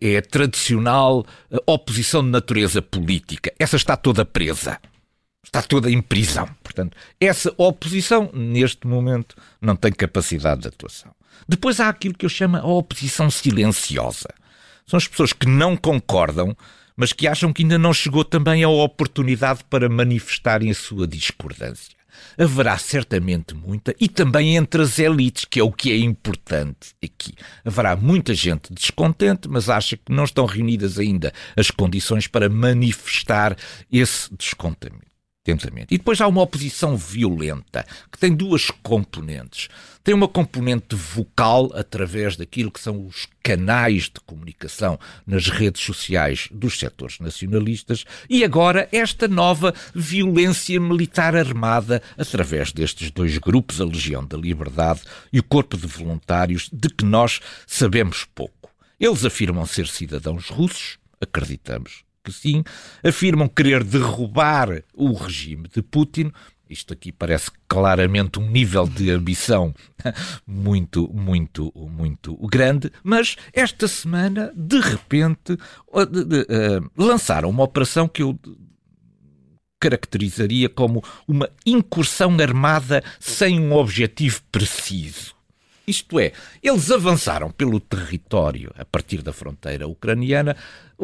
é 0.00 0.16
a 0.16 0.22
tradicional 0.22 1.26
eh, 1.50 1.58
oposição 1.66 2.24
de 2.24 2.30
natureza 2.30 2.80
política. 2.80 3.52
Essa 3.58 3.76
está 3.76 3.96
toda 3.96 4.24
presa. 4.24 4.80
Está 5.44 5.62
toda 5.62 5.90
em 5.90 6.00
prisão. 6.00 6.48
Portanto, 6.62 6.96
essa 7.20 7.52
oposição, 7.58 8.30
neste 8.32 8.86
momento, 8.86 9.36
não 9.60 9.76
tem 9.76 9.92
capacidade 9.92 10.62
de 10.62 10.68
atuação. 10.68 11.14
Depois 11.46 11.80
há 11.80 11.88
aquilo 11.88 12.14
que 12.14 12.24
eu 12.24 12.30
chamo 12.30 12.56
a 12.56 12.66
oposição 12.66 13.30
silenciosa. 13.30 14.28
São 14.86 14.96
as 14.96 15.06
pessoas 15.06 15.32
que 15.34 15.46
não 15.46 15.76
concordam, 15.76 16.56
mas 16.96 17.12
que 17.12 17.28
acham 17.28 17.52
que 17.52 17.62
ainda 17.62 17.78
não 17.78 17.92
chegou 17.92 18.24
também 18.24 18.64
a 18.64 18.68
oportunidade 18.68 19.64
para 19.68 19.88
manifestarem 19.88 20.70
a 20.70 20.74
sua 20.74 21.06
discordância 21.06 21.97
haverá 22.38 22.76
certamente 22.78 23.54
muita, 23.54 23.94
e 24.00 24.08
também 24.08 24.56
entre 24.56 24.82
as 24.82 24.98
elites, 24.98 25.44
que 25.44 25.60
é 25.60 25.62
o 25.62 25.72
que 25.72 25.92
é 25.92 25.98
importante 25.98 26.94
aqui. 27.02 27.34
Haverá 27.64 27.96
muita 27.96 28.34
gente 28.34 28.72
descontente, 28.72 29.48
mas 29.48 29.68
acha 29.68 29.96
que 29.96 30.12
não 30.12 30.24
estão 30.24 30.46
reunidas 30.46 30.98
ainda 30.98 31.32
as 31.56 31.70
condições 31.70 32.26
para 32.26 32.48
manifestar 32.48 33.56
esse 33.90 34.28
E 35.90 35.98
depois 35.98 36.20
há 36.20 36.26
uma 36.26 36.42
oposição 36.42 36.96
violenta, 36.96 37.86
que 38.10 38.18
tem 38.18 38.34
duas 38.34 38.70
componentes. 38.82 39.68
Tem 40.04 40.14
uma 40.14 40.28
componente 40.28 40.94
vocal, 40.94 41.70
através 41.74 42.36
daquilo 42.36 42.70
que 42.70 42.80
são 42.80 43.06
os 43.06 43.26
canais 43.42 44.04
de 44.04 44.20
comunicação 44.24 44.98
nas 45.26 45.48
redes 45.48 45.82
sociais 45.82 46.48
dos 46.50 46.78
setores 46.78 47.18
nacionalistas, 47.18 48.04
e 48.28 48.44
agora 48.44 48.88
esta 48.90 49.28
nova 49.28 49.74
violência 49.94 50.80
militar 50.80 51.36
armada, 51.36 52.02
através 52.16 52.72
destes 52.72 53.10
dois 53.10 53.38
grupos, 53.38 53.80
a 53.80 53.84
Legião 53.84 54.24
da 54.24 54.36
Liberdade 54.36 55.02
e 55.32 55.38
o 55.38 55.44
Corpo 55.44 55.76
de 55.76 55.86
Voluntários, 55.86 56.68
de 56.72 56.88
que 56.88 57.04
nós 57.04 57.40
sabemos 57.66 58.26
pouco. 58.34 58.70
Eles 58.98 59.24
afirmam 59.24 59.64
ser 59.66 59.86
cidadãos 59.86 60.48
russos, 60.48 60.98
acreditamos 61.20 62.07
sim, 62.32 62.62
afirmam 63.04 63.48
querer 63.48 63.84
derrubar 63.84 64.82
o 64.94 65.12
regime 65.12 65.68
de 65.68 65.82
Putin. 65.82 66.32
Isto 66.68 66.92
aqui 66.92 67.10
parece 67.10 67.50
claramente 67.66 68.38
um 68.38 68.50
nível 68.50 68.86
de 68.86 69.10
ambição 69.10 69.74
muito, 70.46 71.08
muito, 71.12 71.72
muito 71.74 72.36
grande, 72.46 72.92
mas 73.02 73.36
esta 73.54 73.88
semana, 73.88 74.52
de 74.54 74.78
repente, 74.78 75.52
uh, 75.52 76.90
lançaram 76.96 77.48
uma 77.48 77.64
operação 77.64 78.06
que 78.06 78.22
eu 78.22 78.38
caracterizaria 79.80 80.68
como 80.68 81.02
uma 81.26 81.48
incursão 81.64 82.36
armada 82.40 83.02
sem 83.18 83.60
um 83.60 83.72
objetivo 83.72 84.42
preciso. 84.50 85.37
Isto 85.88 86.20
é, 86.20 86.32
eles 86.62 86.90
avançaram 86.90 87.50
pelo 87.50 87.80
território, 87.80 88.70
a 88.78 88.84
partir 88.84 89.22
da 89.22 89.32
fronteira 89.32 89.88
ucraniana, 89.88 90.54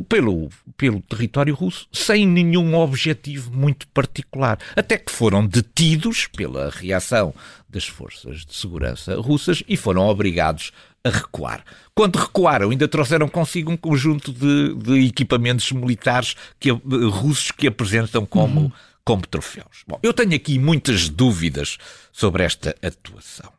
pelo, 0.08 0.50
pelo 0.76 1.00
território 1.00 1.54
russo, 1.54 1.88
sem 1.90 2.26
nenhum 2.26 2.74
objetivo 2.74 3.50
muito 3.50 3.88
particular. 3.88 4.58
Até 4.76 4.98
que 4.98 5.10
foram 5.10 5.46
detidos 5.46 6.26
pela 6.26 6.68
reação 6.68 7.34
das 7.66 7.86
forças 7.86 8.44
de 8.44 8.54
segurança 8.54 9.18
russas 9.18 9.62
e 9.66 9.74
foram 9.74 10.02
obrigados 10.02 10.70
a 11.02 11.08
recuar. 11.08 11.64
Quando 11.94 12.16
recuaram, 12.16 12.70
ainda 12.70 12.86
trouxeram 12.86 13.26
consigo 13.26 13.72
um 13.72 13.76
conjunto 13.76 14.32
de, 14.32 14.74
de 14.74 15.06
equipamentos 15.06 15.72
militares 15.72 16.34
que, 16.60 16.70
russos 16.70 17.50
que 17.50 17.66
apresentam 17.66 18.26
como, 18.26 18.60
uhum. 18.62 18.72
como 19.02 19.26
troféus. 19.26 19.82
Bom, 19.86 19.98
eu 20.02 20.12
tenho 20.12 20.34
aqui 20.34 20.58
muitas 20.58 21.08
dúvidas 21.08 21.78
sobre 22.12 22.42
esta 22.42 22.74
atuação. 22.82 23.53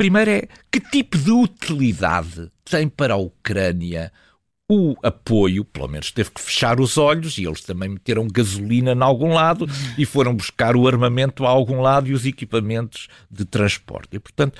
Primeiro 0.00 0.30
é 0.30 0.48
que 0.72 0.80
tipo 0.80 1.18
de 1.18 1.30
utilidade 1.30 2.50
tem 2.64 2.88
para 2.88 3.12
a 3.12 3.18
Ucrânia 3.18 4.10
o 4.66 4.96
apoio, 5.02 5.62
pelo 5.62 5.88
menos 5.88 6.10
teve 6.10 6.30
que 6.30 6.40
fechar 6.40 6.80
os 6.80 6.96
olhos 6.96 7.36
e 7.36 7.44
eles 7.44 7.60
também 7.60 7.90
meteram 7.90 8.26
gasolina 8.26 8.92
em 8.92 9.02
algum 9.02 9.34
lado 9.34 9.68
e 9.98 10.06
foram 10.06 10.34
buscar 10.34 10.74
o 10.74 10.88
armamento 10.88 11.44
a 11.44 11.50
algum 11.50 11.82
lado 11.82 12.08
e 12.08 12.14
os 12.14 12.24
equipamentos 12.24 13.08
de 13.30 13.44
transporte. 13.44 14.16
E, 14.16 14.18
portanto, 14.18 14.58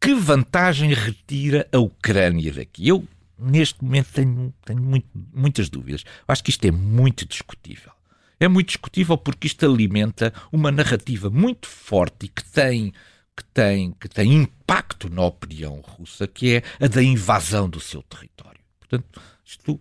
que 0.00 0.12
vantagem 0.12 0.92
retira 0.92 1.68
a 1.70 1.78
Ucrânia 1.78 2.52
daqui? 2.52 2.88
Eu, 2.88 3.06
neste 3.38 3.84
momento, 3.84 4.08
tenho, 4.12 4.52
tenho 4.64 4.82
muito, 4.82 5.06
muitas 5.32 5.68
dúvidas. 5.68 6.04
Acho 6.26 6.42
que 6.42 6.50
isto 6.50 6.64
é 6.64 6.72
muito 6.72 7.24
discutível. 7.28 7.92
É 8.40 8.48
muito 8.48 8.66
discutível 8.66 9.16
porque 9.16 9.46
isto 9.46 9.64
alimenta 9.64 10.34
uma 10.50 10.72
narrativa 10.72 11.30
muito 11.30 11.68
forte 11.68 12.26
e 12.26 12.28
que 12.28 12.42
tem 12.42 12.92
que 13.40 13.44
tem, 13.54 13.92
que 13.92 14.08
tem 14.08 14.34
impacto 14.34 15.08
na 15.08 15.22
opinião 15.22 15.80
russa, 15.80 16.26
que 16.26 16.56
é 16.56 16.62
a 16.84 16.86
da 16.86 17.02
invasão 17.02 17.68
do 17.68 17.80
seu 17.80 18.02
território. 18.02 18.60
Portanto, 18.78 19.20
isto, 19.44 19.80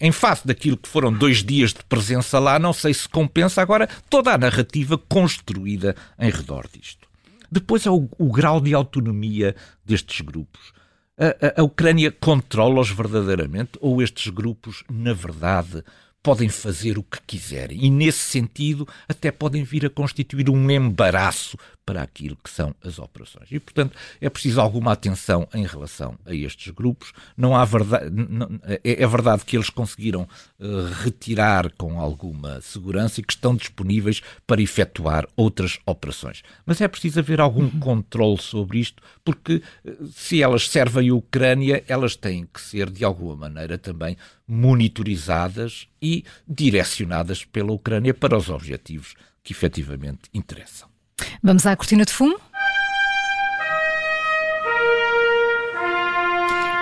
em 0.00 0.12
face 0.12 0.46
daquilo 0.46 0.76
que 0.76 0.88
foram 0.88 1.12
dois 1.12 1.42
dias 1.42 1.74
de 1.74 1.82
presença 1.84 2.38
lá, 2.38 2.58
não 2.58 2.72
sei 2.72 2.94
se 2.94 3.08
compensa 3.08 3.60
agora 3.60 3.88
toda 4.08 4.32
a 4.32 4.38
narrativa 4.38 4.96
construída 4.96 5.94
em 6.18 6.30
redor 6.30 6.66
disto. 6.72 7.08
Depois 7.50 7.84
é 7.84 7.90
o, 7.90 8.08
o 8.18 8.32
grau 8.32 8.60
de 8.60 8.74
autonomia 8.74 9.56
destes 9.84 10.20
grupos. 10.20 10.72
A, 11.18 11.60
a, 11.60 11.60
a 11.60 11.64
Ucrânia 11.64 12.12
controla-os 12.12 12.90
verdadeiramente 12.90 13.72
ou 13.80 14.00
estes 14.00 14.28
grupos, 14.28 14.84
na 14.88 15.12
verdade, 15.12 15.82
podem 16.22 16.48
fazer 16.48 16.98
o 16.98 17.02
que 17.02 17.20
quiserem 17.26 17.84
e, 17.84 17.90
nesse 17.90 18.20
sentido, 18.20 18.86
até 19.08 19.30
podem 19.30 19.64
vir 19.64 19.86
a 19.86 19.90
constituir 19.90 20.50
um 20.50 20.70
embaraço 20.70 21.56
para 21.88 22.02
aquilo 22.02 22.36
que 22.44 22.50
são 22.50 22.74
as 22.84 22.98
operações. 22.98 23.48
E, 23.50 23.58
portanto, 23.58 23.96
é 24.20 24.28
preciso 24.28 24.60
alguma 24.60 24.92
atenção 24.92 25.48
em 25.54 25.64
relação 25.64 26.18
a 26.26 26.34
estes 26.34 26.70
grupos. 26.70 27.14
Não 27.34 27.56
há 27.56 27.64
verdade, 27.64 28.10
não, 28.10 28.60
é, 28.64 28.78
é, 28.84 29.06
verdade 29.06 29.42
que 29.42 29.56
eles 29.56 29.70
conseguiram 29.70 30.28
uh, 30.60 30.84
retirar 31.02 31.72
com 31.78 31.98
alguma 31.98 32.60
segurança 32.60 33.20
e 33.20 33.22
que 33.22 33.32
estão 33.32 33.56
disponíveis 33.56 34.20
para 34.46 34.60
efetuar 34.60 35.26
outras 35.34 35.78
operações. 35.86 36.42
Mas 36.66 36.78
é 36.82 36.86
preciso 36.86 37.20
haver 37.20 37.40
algum 37.40 37.62
uhum. 37.62 37.80
controle 37.80 38.36
sobre 38.36 38.80
isto, 38.80 39.02
porque 39.24 39.62
uh, 39.82 40.08
se 40.12 40.42
elas 40.42 40.68
servem 40.68 41.08
a 41.08 41.14
Ucrânia, 41.14 41.82
elas 41.88 42.14
têm 42.14 42.44
que 42.52 42.60
ser, 42.60 42.90
de 42.90 43.02
alguma 43.02 43.34
maneira, 43.34 43.78
também 43.78 44.14
monitorizadas 44.46 45.88
e 46.02 46.22
direcionadas 46.46 47.46
pela 47.46 47.72
Ucrânia 47.72 48.12
para 48.12 48.36
os 48.36 48.50
objetivos 48.50 49.14
que 49.42 49.54
efetivamente 49.54 50.28
interessam. 50.34 50.97
Vamos 51.42 51.66
à 51.66 51.76
cortina 51.76 52.04
de 52.04 52.12
fumo? 52.12 52.36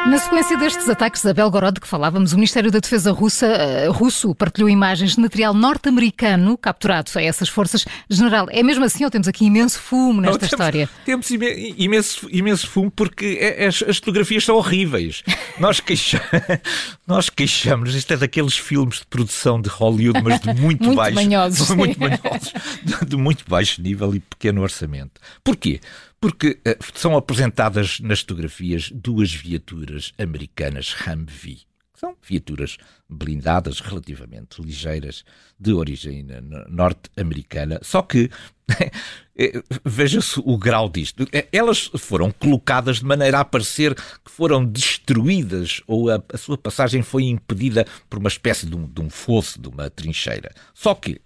Na 0.09 0.19
sequência 0.19 0.57
destes 0.57 0.88
ataques 0.88 1.27
a 1.27 1.35
Belgorod 1.35 1.75
de 1.75 1.81
que 1.81 1.88
falávamos, 1.88 2.33
o 2.33 2.37
Ministério 2.37 2.71
da 2.71 2.79
Defesa 2.79 3.11
russa, 3.11 3.47
uh, 3.88 3.92
russo 3.92 4.33
partilhou 4.37 4.71
imagens 4.71 5.16
de 5.16 5.21
material 5.21 5.53
norte-americano 5.53 6.57
capturado 6.57 7.11
a 7.16 7.23
essas 7.23 7.49
forças. 7.49 7.85
General, 8.09 8.47
é 8.51 8.62
mesmo 8.62 8.85
assim 8.85 9.05
ou 9.05 9.11
temos 9.11 9.27
aqui 9.27 9.47
imenso 9.47 9.81
fumo 9.81 10.21
nesta 10.21 10.33
Não, 10.33 10.38
temos, 10.38 10.53
história? 10.53 10.88
Temos 11.05 11.31
imenso, 11.31 12.29
imenso 12.31 12.69
fumo 12.69 12.88
porque 12.88 13.38
é, 13.40 13.64
é, 13.64 13.66
as, 13.66 13.83
as, 13.83 13.97
fotografias 13.97 14.45
são 14.45 14.55
horríveis. 14.55 15.25
Nós, 15.59 15.81
queixa, 15.81 16.23
nós 17.05 17.29
queixamos, 17.29 17.92
isto 17.97 18.12
é 18.14 18.16
daqueles 18.16 18.57
filmes 18.57 19.01
de 19.01 19.07
produção 19.07 19.61
de 19.61 19.69
Hollywood, 19.69 20.23
mas 20.23 20.40
de 20.40 20.47
muito, 20.55 20.85
muito 20.87 20.95
baixo. 20.95 21.16
Manhosos, 21.16 21.71
muito 21.75 21.99
manhosos. 21.99 22.53
De, 22.81 23.07
de 23.07 23.16
muito 23.16 23.45
baixo 23.49 23.83
nível 23.83 24.14
e 24.14 24.21
pequeno 24.21 24.62
orçamento. 24.62 25.21
Porquê? 25.42 25.81
Porque 26.27 26.59
uh, 26.67 26.77
são 26.93 27.17
apresentadas 27.17 28.01
nas 28.01 28.19
fotografias 28.19 28.91
duas 28.91 29.33
viaturas 29.33 30.12
americanas 30.19 30.93
Humvee. 30.93 31.61
São 31.95 32.17
viaturas 32.21 32.79
blindadas, 33.09 33.79
relativamente 33.79 34.61
ligeiras, 34.61 35.25
de 35.57 35.73
origem 35.73 36.27
norte-americana. 36.69 37.79
Só 37.81 38.03
que, 38.03 38.29
eh, 39.39 39.62
veja-se 39.85 40.43
o 40.45 40.59
grau 40.59 40.89
disto. 40.89 41.29
Eh, 41.33 41.47
elas 41.53 41.93
foram 41.97 42.33
colocadas 42.33 42.99
de 42.99 43.05
maneira 43.05 43.39
a 43.39 43.45
parecer 43.45 43.95
que 43.95 44.31
foram 44.33 44.65
destruídas 44.65 45.81
ou 45.87 46.11
a, 46.11 46.21
a 46.33 46.37
sua 46.37 46.59
passagem 46.59 47.03
foi 47.03 47.23
impedida 47.23 47.87
por 48.11 48.19
uma 48.19 48.29
espécie 48.29 48.67
de 48.67 48.75
um, 48.75 48.85
de 48.85 49.01
um 49.01 49.09
fosso, 49.09 49.61
de 49.62 49.69
uma 49.69 49.89
trincheira. 49.89 50.53
Só 50.75 50.93
que 50.93 51.21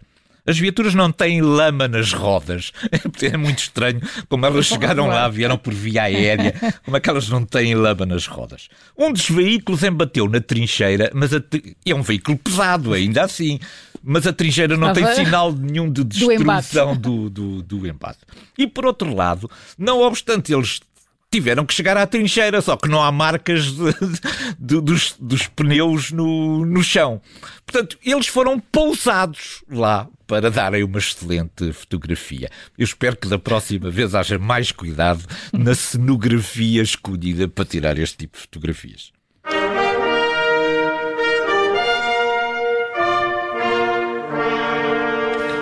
as 0.47 0.59
viaturas 0.59 0.95
não 0.95 1.11
têm 1.11 1.41
lama 1.41 1.89
nas 1.89 2.13
rodas. 2.13 2.73
É 3.21 3.37
muito 3.37 3.59
estranho 3.59 4.01
como 4.29 4.47
elas 4.47 4.67
chegaram 4.67 5.07
lá, 5.07 5.29
vieram 5.29 5.57
por 5.59 5.75
via 5.75 6.05
aérea, 6.05 6.55
como 6.85 6.97
é 6.97 7.01
que 7.01 7.11
elas 7.11 7.29
não 7.29 7.45
têm 7.45 7.75
lama 7.75 8.07
nas 8.07 8.27
rodas. 8.27 8.69
Um 8.97 9.13
dos 9.13 9.29
veículos 9.29 9.83
embateu 9.83 10.29
na 10.29 10.41
trincheira, 10.41 11.11
mas 11.15 11.31
é 11.33 11.95
um 11.95 12.03
veículo 12.03 12.39
pesado, 12.39 12.93
ainda 12.95 13.23
assim. 13.23 13.61
Mas 14.03 14.27
a 14.27 14.33
trincheira 14.33 14.77
não 14.77 14.93
tem 14.93 15.07
sinal 15.15 15.53
nenhum 15.53 15.91
de 15.91 16.03
destruição 16.03 16.97
do, 16.97 17.29
do, 17.29 17.63
do 17.63 17.87
embate. 17.87 18.21
E 18.57 18.67
por 18.67 18.87
outro 18.87 19.15
lado, 19.15 19.51
não 19.79 20.01
obstante 20.01 20.53
eles 20.53 20.81
tiveram 21.31 21.65
que 21.65 21.73
chegar 21.73 21.97
à 21.97 22.07
trincheira, 22.07 22.61
só 22.61 22.77
que 22.77 22.89
não 22.89 23.03
há 23.03 23.13
marcas 23.13 23.67
de, 23.67 23.93
de, 24.59 24.81
dos, 24.81 25.15
dos, 25.19 25.47
pneus 25.47 26.11
no, 26.11 26.67
no 26.67 26.83
chão. 26.83 27.21
Portanto, 27.65 27.97
eles 28.05 28.27
foram 28.27 28.59
pousados 28.59 29.63
lá 29.71 30.09
para 30.31 30.49
darem 30.49 30.85
uma 30.85 30.99
excelente 30.99 31.73
fotografia. 31.73 32.49
Eu 32.79 32.85
espero 32.85 33.17
que 33.17 33.27
da 33.27 33.37
próxima 33.37 33.91
vez 33.91 34.15
haja 34.15 34.39
mais 34.39 34.71
cuidado 34.71 35.25
na 35.53 35.75
cenografia 35.75 36.81
escolhida 36.83 37.49
para 37.49 37.65
tirar 37.65 37.99
este 37.99 38.19
tipo 38.19 38.37
de 38.37 38.43
fotografias. 38.43 39.11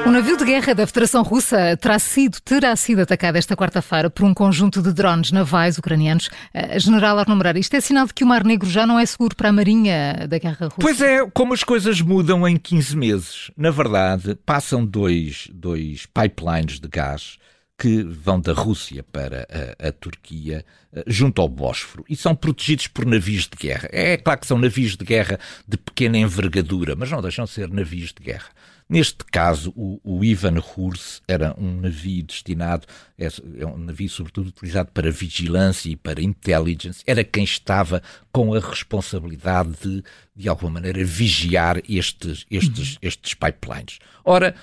O 0.09 0.11
navio 0.11 0.39
de 0.39 0.45
guerra 0.47 0.75
da 0.75 0.87
Federação 0.87 1.23
Russa 1.23 1.77
terá 1.77 1.99
sido, 1.99 2.41
terá 2.41 2.75
sido 2.75 3.03
atacado 3.03 3.37
esta 3.37 3.55
quarta-feira 3.55 4.09
por 4.09 4.25
um 4.25 4.33
conjunto 4.33 4.81
de 4.81 4.91
drones 4.91 5.31
navais 5.31 5.77
ucranianos. 5.77 6.29
Uh, 6.55 6.81
General 6.81 7.19
Arno 7.19 7.39
isto 7.59 7.77
é 7.77 7.81
sinal 7.83 8.07
de 8.07 8.15
que 8.15 8.25
o 8.25 8.27
Mar 8.27 8.43
Negro 8.43 8.71
já 8.71 8.87
não 8.87 8.99
é 8.99 9.05
seguro 9.05 9.37
para 9.37 9.51
a 9.51 9.53
Marinha 9.53 10.27
da 10.27 10.39
Guerra 10.39 10.65
Russa? 10.69 10.81
Pois 10.81 11.03
é, 11.03 11.29
como 11.35 11.53
as 11.53 11.63
coisas 11.63 12.01
mudam 12.01 12.49
em 12.49 12.57
15 12.57 12.97
meses. 12.97 13.51
Na 13.55 13.71
verdade, 13.71 14.35
passam 14.47 14.83
dois, 14.83 15.47
dois 15.53 16.07
pipelines 16.07 16.81
de 16.81 16.89
gás 16.89 17.37
que 17.79 18.03
vão 18.03 18.41
da 18.41 18.55
Rússia 18.55 19.05
para 19.13 19.47
a, 19.79 19.89
a, 19.89 19.93
Turquia, 19.93 20.65
eh, 20.93 21.05
junto 21.07 21.41
ao 21.41 21.49
Bósforo, 21.49 22.05
e 22.09 22.17
são 22.17 22.35
protegidos 22.35 22.89
por 22.89 23.07
navios 23.07 23.43
de 23.43 23.57
guerra. 23.57 23.89
É 23.93 24.17
claro 24.17 24.41
que 24.41 24.49
são 24.49 24.59
navios 24.59 24.97
de 24.97 25.05
guerra 25.05 25.39
de 25.67 25.77
pequena 25.77 26.19
envergadura, 26.19 26.97
mas 26.97 27.11
não 27.11 27.23
deixam 27.23 27.45
de 27.45 27.53
ser 27.53 27.71
navios 27.71 28.13
de 28.13 28.25
guerra. 28.25 28.49
Neste 28.89 29.23
caso, 29.25 29.71
o, 29.77 30.01
o 30.03 30.25
Ivan 30.25 30.57
Hurs 30.59 31.21
era 31.29 31.55
um 31.59 31.79
navio 31.79 32.23
destinado, 32.23 32.87
é, 33.19 33.27
é, 33.59 33.67
um 33.67 33.77
navio 33.77 34.09
sobretudo 34.09 34.49
utilizado 34.49 34.91
para 34.93 35.11
vigilância 35.11 35.91
e 35.91 35.97
para 35.97 36.23
intelligence, 36.23 37.03
era 37.07 37.23
quem 37.23 37.45
estava 37.45 38.03
com 38.33 38.55
a 38.55 38.61
responsabilidade 38.61 39.75
de, 39.83 40.03
de 40.35 40.49
alguma 40.49 40.71
maneira, 40.71 41.05
vigiar 41.05 41.83
estes, 41.87 42.47
estes, 42.51 42.93
uhum. 42.93 42.99
estes 43.03 43.35
pipelines. 43.35 43.99
Ora, 44.25 44.55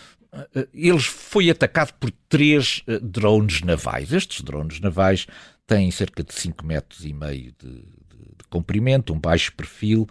eh, 0.55 0.67
eles 0.73 1.05
foi 1.05 1.51
atacado 1.51 1.93
por 1.93 2.11
três 2.27 2.81
eh, 2.87 2.99
drones 2.99 3.61
navais. 3.61 4.11
Estes 4.11 4.41
drones 4.41 4.79
navais 4.79 5.27
têm 5.67 5.91
cerca 5.91 6.23
de 6.23 6.33
5 6.33 6.65
metros 6.65 7.05
e 7.05 7.13
meio 7.13 7.53
de, 7.59 7.69
de, 7.69 7.77
de 7.79 8.43
comprimento, 8.49 9.13
um 9.13 9.19
baixo 9.19 9.53
perfil, 9.53 10.07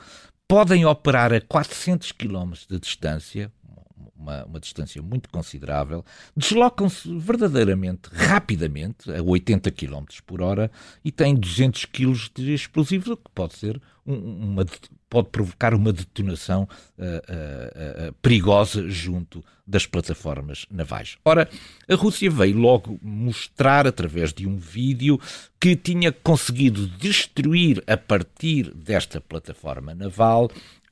podem 0.48 0.84
operar 0.84 1.32
a 1.32 1.40
400 1.40 2.12
km 2.12 2.52
de 2.68 2.78
distância, 2.78 3.52
uma, 4.24 4.44
uma 4.44 4.60
distância 4.60 5.02
muito 5.02 5.28
considerável, 5.28 6.04
deslocam-se 6.34 7.16
verdadeiramente 7.18 8.08
rapidamente, 8.12 9.12
a 9.12 9.22
80 9.22 9.70
km 9.70 10.04
por 10.26 10.40
hora, 10.40 10.70
e 11.04 11.12
têm 11.12 11.34
200 11.34 11.84
kg 11.84 12.14
de 12.34 12.54
explosivos, 12.54 13.08
o 13.08 13.16
que 13.16 13.30
pode 13.34 13.54
ser 13.54 13.80
uma, 14.06 14.64
pode 15.08 15.28
provocar 15.28 15.74
uma 15.74 15.92
detonação 15.92 16.68
uh, 16.98 17.02
uh, 17.02 18.08
uh, 18.08 18.12
perigosa 18.20 18.88
junto 18.88 19.44
das 19.66 19.86
plataformas 19.86 20.66
navais. 20.70 21.16
Ora, 21.24 21.48
a 21.88 21.94
Rússia 21.94 22.30
veio 22.30 22.58
logo 22.58 22.98
mostrar, 23.02 23.86
através 23.86 24.32
de 24.32 24.46
um 24.46 24.56
vídeo, 24.56 25.18
que 25.58 25.74
tinha 25.74 26.12
conseguido 26.12 26.86
destruir 26.86 27.82
a 27.86 27.96
partir 27.96 28.74
desta 28.74 29.20
plataforma 29.20 29.94
naval 29.94 30.50
Uh, 30.50 30.83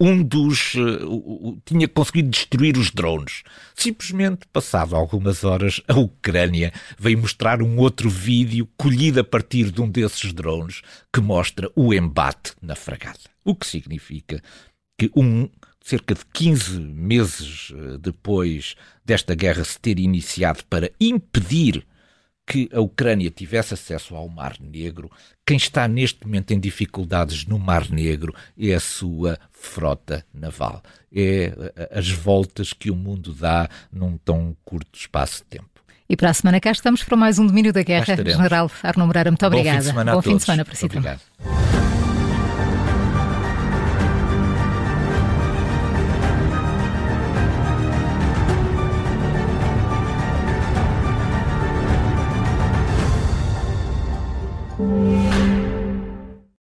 um 0.00 0.22
dos. 0.22 0.74
Uh, 0.74 1.60
tinha 1.64 1.86
conseguido 1.86 2.30
destruir 2.30 2.76
os 2.76 2.90
drones. 2.90 3.42
Simplesmente, 3.74 4.46
passado 4.52 4.96
algumas 4.96 5.44
horas, 5.44 5.80
a 5.86 5.94
Ucrânia 5.94 6.72
veio 6.98 7.18
mostrar 7.18 7.62
um 7.62 7.76
outro 7.78 8.08
vídeo 8.08 8.68
colhido 8.76 9.20
a 9.20 9.24
partir 9.24 9.70
de 9.70 9.80
um 9.80 9.88
desses 9.88 10.32
drones 10.32 10.82
que 11.12 11.20
mostra 11.20 11.70
o 11.74 11.92
embate 11.92 12.52
na 12.62 12.74
fragata. 12.74 13.30
O 13.44 13.54
que 13.54 13.66
significa 13.66 14.42
que 14.98 15.10
um, 15.14 15.48
cerca 15.84 16.14
de 16.14 16.24
15 16.32 16.80
meses 16.80 17.70
uh, 17.70 17.98
depois 17.98 18.74
desta 19.04 19.34
guerra 19.34 19.64
se 19.64 19.78
ter 19.78 19.98
iniciado 19.98 20.64
para 20.68 20.90
impedir 21.00 21.86
que 22.48 22.70
a 22.72 22.80
Ucrânia 22.80 23.30
tivesse 23.30 23.74
acesso 23.74 24.16
ao 24.16 24.26
Mar 24.26 24.56
Negro, 24.58 25.10
quem 25.46 25.58
está 25.58 25.86
neste 25.86 26.24
momento 26.24 26.50
em 26.52 26.58
dificuldades 26.58 27.44
no 27.44 27.58
Mar 27.58 27.90
Negro 27.90 28.34
é 28.58 28.72
a 28.72 28.80
sua 28.80 29.38
frota 29.52 30.24
naval. 30.32 30.82
É 31.14 31.52
as 31.92 32.08
voltas 32.08 32.72
que 32.72 32.90
o 32.90 32.96
mundo 32.96 33.34
dá 33.34 33.68
num 33.92 34.16
tão 34.16 34.56
curto 34.64 34.98
espaço 34.98 35.42
de 35.42 35.58
tempo. 35.58 35.68
E 36.08 36.16
para 36.16 36.30
a 36.30 36.34
semana 36.34 36.58
cá 36.58 36.70
estamos 36.72 37.02
para 37.02 37.18
mais 37.18 37.38
um 37.38 37.46
Domínio 37.46 37.70
da 37.72 37.82
Guerra. 37.82 38.16
General 38.16 38.70
Arno 38.82 39.06
Moreira, 39.06 39.30
muito 39.30 39.44
obrigada. 39.46 39.76
Bom 39.76 39.82
fim 39.82 39.84
de 39.84 39.90
semana, 39.90 40.12
Bom 40.14 40.22
fim 40.22 40.36
de 40.36 40.42
semana 40.42 40.64
para 40.64 40.74
si 40.74 40.86
Obrigado. 40.86 41.20